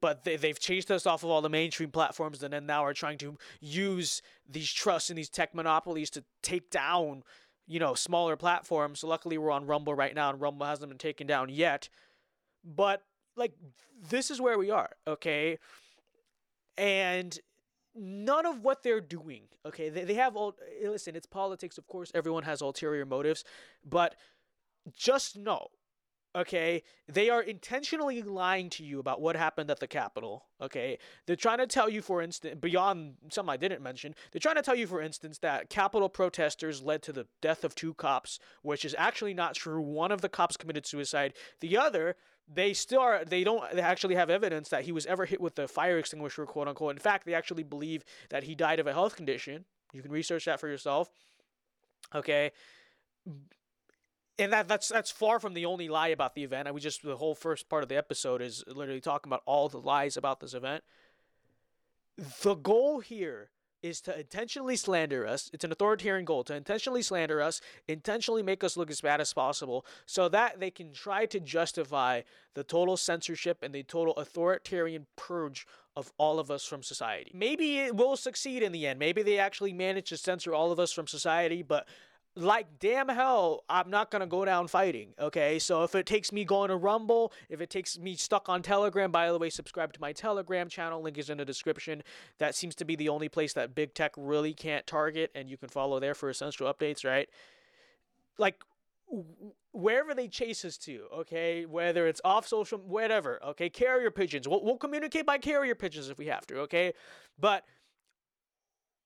But 0.00 0.24
they, 0.24 0.36
they've 0.36 0.58
chased 0.58 0.90
us 0.90 1.06
off 1.06 1.24
of 1.24 1.30
all 1.30 1.42
the 1.42 1.50
mainstream 1.50 1.90
platforms, 1.90 2.42
and 2.42 2.52
then 2.52 2.64
now 2.64 2.84
are 2.84 2.94
trying 2.94 3.18
to 3.18 3.36
use 3.60 4.22
these 4.48 4.72
trusts 4.72 5.10
and 5.10 5.18
these 5.18 5.28
tech 5.28 5.54
monopolies 5.54 6.08
to 6.10 6.24
take 6.42 6.70
down, 6.70 7.22
you 7.66 7.78
know, 7.78 7.92
smaller 7.92 8.34
platforms. 8.34 9.00
So 9.00 9.08
luckily, 9.08 9.36
we're 9.36 9.50
on 9.50 9.66
Rumble 9.66 9.94
right 9.94 10.14
now, 10.14 10.30
and 10.30 10.40
Rumble 10.40 10.66
hasn't 10.66 10.88
been 10.88 10.98
taken 10.98 11.26
down 11.26 11.50
yet 11.50 11.90
but 12.64 13.02
like 13.36 13.52
this 14.10 14.30
is 14.30 14.40
where 14.40 14.58
we 14.58 14.70
are, 14.70 14.90
okay? 15.06 15.58
And 16.76 17.38
none 17.94 18.46
of 18.46 18.62
what 18.62 18.82
they're 18.82 19.00
doing, 19.00 19.42
okay? 19.66 19.88
They, 19.88 20.04
they 20.04 20.14
have 20.14 20.36
all 20.36 20.56
listen, 20.82 21.16
it's 21.16 21.26
politics, 21.26 21.78
of 21.78 21.86
course, 21.86 22.10
everyone 22.14 22.42
has 22.44 22.60
ulterior 22.60 23.06
motives, 23.06 23.44
but 23.84 24.14
just 24.96 25.36
know 25.36 25.68
okay? 26.34 26.82
They 27.08 27.30
are 27.30 27.42
intentionally 27.42 28.22
lying 28.22 28.70
to 28.70 28.84
you 28.84 28.98
about 28.98 29.20
what 29.20 29.36
happened 29.36 29.70
at 29.70 29.80
the 29.80 29.86
capitol 29.86 30.46
okay? 30.60 30.98
They're 31.26 31.36
trying 31.36 31.58
to 31.58 31.66
tell 31.66 31.88
you 31.88 32.02
for 32.02 32.22
instance 32.22 32.58
beyond 32.60 33.14
some 33.30 33.48
i 33.48 33.56
didn't 33.56 33.82
mention 33.82 34.14
they're 34.32 34.40
trying 34.40 34.56
to 34.56 34.62
tell 34.62 34.74
you 34.74 34.86
for 34.86 35.00
instance 35.00 35.38
that 35.38 35.68
capitol 35.70 36.08
protesters 36.08 36.82
led 36.82 37.02
to 37.02 37.12
the 37.12 37.26
death 37.40 37.64
of 37.64 37.74
two 37.74 37.94
cops 37.94 38.38
which 38.62 38.84
is 38.84 38.94
actually 38.98 39.34
not 39.34 39.54
true. 39.54 39.80
One 39.80 40.12
of 40.12 40.20
the 40.20 40.28
cops 40.28 40.56
committed 40.56 40.86
suicide. 40.86 41.34
The 41.60 41.76
other 41.76 42.16
they 42.52 42.74
still 42.74 43.00
are 43.00 43.24
they 43.24 43.44
don't 43.44 43.64
they 43.74 43.80
actually 43.80 44.14
have 44.16 44.30
evidence 44.30 44.68
that 44.68 44.84
he 44.84 44.92
was 44.92 45.06
ever 45.06 45.24
hit 45.24 45.40
with 45.40 45.58
a 45.58 45.68
fire 45.68 45.98
extinguisher 45.98 46.46
quote 46.46 46.68
unquote. 46.68 46.92
In 46.92 46.98
fact 46.98 47.26
they 47.26 47.34
actually 47.34 47.62
believe 47.62 48.04
that 48.30 48.44
he 48.44 48.54
died 48.54 48.80
of 48.80 48.86
a 48.86 48.92
health 48.92 49.16
condition. 49.16 49.64
You 49.92 50.02
can 50.02 50.10
research 50.10 50.44
that 50.46 50.60
for 50.60 50.68
yourself 50.68 51.08
okay 52.14 52.52
and 54.38 54.52
that 54.52 54.68
that's 54.68 54.88
that's 54.88 55.10
far 55.10 55.38
from 55.38 55.54
the 55.54 55.66
only 55.66 55.88
lie 55.88 56.08
about 56.08 56.34
the 56.34 56.42
event. 56.42 56.68
I 56.68 56.72
we 56.72 56.80
just 56.80 57.02
the 57.02 57.16
whole 57.16 57.34
first 57.34 57.68
part 57.68 57.82
of 57.82 57.88
the 57.88 57.96
episode 57.96 58.42
is 58.42 58.64
literally 58.66 59.00
talking 59.00 59.30
about 59.30 59.42
all 59.46 59.68
the 59.68 59.78
lies 59.78 60.16
about 60.16 60.40
this 60.40 60.54
event. 60.54 60.82
The 62.42 62.54
goal 62.54 63.00
here 63.00 63.50
is 63.84 64.00
to 64.00 64.18
intentionally 64.18 64.76
slander 64.76 65.26
us. 65.26 65.50
It's 65.52 65.62
an 65.62 65.70
authoritarian 65.70 66.24
goal 66.24 66.42
to 66.44 66.54
intentionally 66.54 67.02
slander 67.02 67.42
us, 67.42 67.60
intentionally 67.86 68.42
make 68.42 68.64
us 68.64 68.78
look 68.78 68.90
as 68.90 69.02
bad 69.02 69.20
as 69.20 69.34
possible, 69.34 69.84
so 70.06 70.26
that 70.30 70.58
they 70.58 70.70
can 70.70 70.94
try 70.94 71.26
to 71.26 71.38
justify 71.38 72.22
the 72.54 72.64
total 72.64 72.96
censorship 72.96 73.62
and 73.62 73.74
the 73.74 73.82
total 73.82 74.14
authoritarian 74.14 75.06
purge 75.16 75.66
of 75.96 76.12
all 76.16 76.38
of 76.38 76.50
us 76.50 76.64
from 76.64 76.82
society. 76.82 77.30
Maybe 77.34 77.78
it 77.80 77.94
will 77.94 78.16
succeed 78.16 78.62
in 78.62 78.72
the 78.72 78.86
end. 78.86 78.98
Maybe 78.98 79.22
they 79.22 79.38
actually 79.38 79.74
manage 79.74 80.08
to 80.08 80.16
censor 80.16 80.54
all 80.54 80.72
of 80.72 80.80
us 80.80 80.90
from 80.90 81.06
society, 81.06 81.62
but 81.62 81.86
like 82.36 82.66
damn 82.80 83.08
hell 83.08 83.62
i'm 83.68 83.88
not 83.90 84.10
gonna 84.10 84.26
go 84.26 84.44
down 84.44 84.66
fighting 84.66 85.14
okay? 85.20 85.58
So 85.58 85.84
if 85.84 85.94
it 85.94 86.06
takes 86.06 86.32
me 86.32 86.44
going 86.44 86.68
to 86.68 86.76
rumble 86.76 87.32
if 87.48 87.60
it 87.60 87.70
takes 87.70 87.98
me 87.98 88.16
stuck 88.16 88.48
on 88.48 88.62
telegram 88.62 89.12
by 89.12 89.30
the 89.30 89.38
way 89.38 89.50
subscribe 89.50 89.92
to 89.92 90.00
my 90.00 90.12
telegram 90.12 90.68
channel 90.68 91.00
link 91.00 91.16
is 91.18 91.30
in 91.30 91.38
the 91.38 91.44
description. 91.44 92.02
That 92.38 92.54
seems 92.54 92.74
to 92.76 92.84
be 92.84 92.96
the 92.96 93.08
only 93.08 93.28
place 93.28 93.52
that 93.52 93.74
big 93.74 93.94
tech 93.94 94.12
really 94.16 94.52
can't 94.52 94.86
target 94.86 95.30
and 95.34 95.48
you 95.48 95.56
can 95.56 95.68
follow 95.68 96.00
there 96.00 96.14
for 96.14 96.28
essential 96.28 96.72
updates 96.72 97.04
right? 97.04 97.28
Like 98.36 98.62
wherever 99.72 100.14
they 100.14 100.26
chase 100.26 100.64
us 100.64 100.76
to 100.78 101.06
okay? 101.14 101.66
Whether 101.66 102.08
it's 102.08 102.20
off 102.24 102.48
social 102.48 102.78
whatever 102.78 103.40
okay? 103.44 103.68
Carrier 103.70 104.10
pigeons. 104.10 104.48
We'll, 104.48 104.64
we'll 104.64 104.76
communicate 104.76 105.24
by 105.24 105.38
carrier 105.38 105.76
pigeons 105.76 106.08
if 106.08 106.18
we 106.18 106.26
have 106.26 106.46
to 106.48 106.58
okay? 106.60 106.94
But 107.38 107.64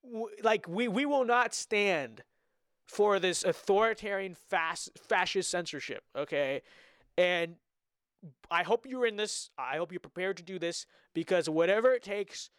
w- 0.03 0.29
like 0.41 0.67
we 0.67 0.87
we 0.87 1.05
will 1.05 1.25
not 1.25 1.53
stand 1.53 2.23
for 2.89 3.19
this 3.19 3.43
authoritarian 3.43 4.33
fast 4.33 4.89
fascist 4.97 5.49
censorship 5.49 6.03
okay? 6.15 6.61
And 7.17 7.55
i 8.51 8.63
hope 8.63 8.85
you're 8.85 9.05
in 9.05 9.15
this 9.15 9.49
i 9.57 9.77
hope 9.77 9.93
you're 9.93 9.99
prepared 9.99 10.35
to 10.35 10.43
do 10.43 10.59
this 10.59 10.85
because 11.13 11.47
whatever 11.47 11.93
it 11.93 12.03
takes 12.03 12.49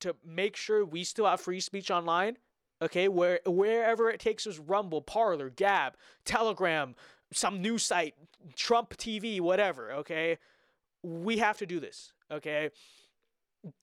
to 0.00 0.16
make 0.24 0.56
sure 0.56 0.86
we 0.86 1.04
still 1.04 1.26
have 1.26 1.40
free 1.40 1.60
speech 1.60 1.90
online 1.90 2.38
okay? 2.80 3.08
Where 3.08 3.40
wherever 3.44 4.08
it 4.10 4.20
takes 4.20 4.46
us 4.46 4.58
rumble 4.58 5.02
parler 5.02 5.50
gab 5.50 5.94
telegram 6.24 6.94
some 7.32 7.60
new 7.60 7.76
site 7.76 8.14
trump 8.54 8.96
tv 8.96 9.40
whatever 9.40 9.92
okay? 9.92 10.38
We 11.02 11.38
have 11.38 11.58
to 11.58 11.66
do 11.66 11.80
this 11.80 12.12
okay 12.30 12.70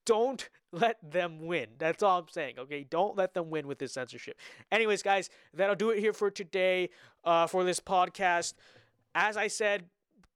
don't 0.06 0.50
let 0.72 0.98
them 1.12 1.46
win. 1.46 1.68
That's 1.78 2.04
all 2.04 2.20
I'm 2.20 2.28
saying. 2.30 2.56
Okay, 2.60 2.84
don't 2.84 3.18
let 3.18 3.34
them 3.34 3.50
win 3.50 3.68
with 3.68 3.80
this 3.80 3.94
censorship. 3.94 4.38
Anyways, 4.72 5.04
guys, 5.04 5.30
that'll 5.54 5.76
do 5.76 5.90
it 5.90 6.00
here 6.00 6.14
for 6.14 6.30
today. 6.30 6.90
Uh, 7.24 7.48
for 7.48 7.64
this 7.64 7.80
podcast, 7.80 8.54
as 9.16 9.36
I 9.38 9.48
said, 9.48 9.86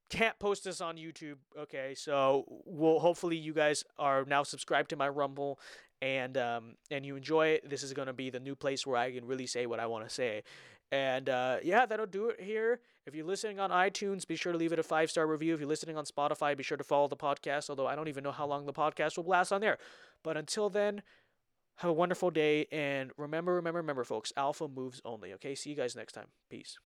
can't 0.10 0.38
post 0.40 0.64
this 0.64 0.82
on 0.82 0.98
YouTube. 0.98 1.38
Okay, 1.58 1.96
so 1.96 2.46
we'll 2.66 3.00
hopefully 3.00 3.38
you 3.38 3.54
guys 3.54 3.84
are 3.98 4.26
now 4.26 4.44
subscribed 4.44 4.90
to 4.92 4.96
my 4.96 5.10
Rumble 5.10 5.60
and 6.02 6.38
um, 6.38 6.76
and 6.92 7.06
you 7.06 7.16
enjoy 7.16 7.48
it. 7.48 7.70
This 7.70 7.84
is 7.84 7.94
gonna 7.94 8.14
be 8.14 8.30
the 8.30 8.40
new 8.40 8.56
place 8.56 8.86
where 8.86 8.98
I 8.98 9.12
can 9.12 9.26
really 9.26 9.48
say 9.48 9.66
what 9.66 9.80
I 9.80 9.88
want 9.88 10.08
to 10.08 10.14
say. 10.14 10.44
And 10.92 11.30
uh, 11.30 11.58
yeah, 11.64 11.86
that'll 11.86 12.06
do 12.06 12.30
it 12.30 12.42
here. 12.42 12.80
If 13.06 13.14
you're 13.16 13.26
listening 13.26 13.60
on 13.60 13.70
iTunes, 13.70 14.26
be 14.26 14.36
sure 14.36 14.54
to 14.54 14.58
leave 14.58 14.72
it 14.72 14.80
a 14.80 14.84
five 14.84 15.10
star 15.12 15.28
review. 15.28 15.54
If 15.54 15.60
you're 15.60 15.68
listening 15.70 15.98
on 15.98 16.06
Spotify, 16.06 16.56
be 16.56 16.64
sure 16.64 16.78
to 16.78 16.84
follow 16.84 17.08
the 17.08 17.18
podcast, 17.18 17.70
although 17.70 17.88
I 17.88 17.96
don't 17.96 18.08
even 18.08 18.24
know 18.24 18.32
how 18.32 18.48
long 18.48 18.66
the 18.66 18.74
podcast 18.74 19.18
will 19.18 19.26
last 19.26 19.52
on 19.52 19.62
there. 19.62 19.78
But 20.24 20.38
until 20.38 20.70
then, 20.70 21.02
have 21.78 21.90
a 21.92 21.94
wonderful 21.94 22.32
day. 22.32 22.68
And 22.72 23.12
remember, 23.18 23.56
remember, 23.56 23.80
remember, 23.80 24.04
folks, 24.06 24.34
alpha 24.38 24.68
moves 24.68 25.02
only. 25.06 25.34
Okay, 25.34 25.56
see 25.56 25.72
you 25.72 25.76
guys 25.76 25.96
next 25.96 26.14
time. 26.14 26.28
Peace. 26.50 26.78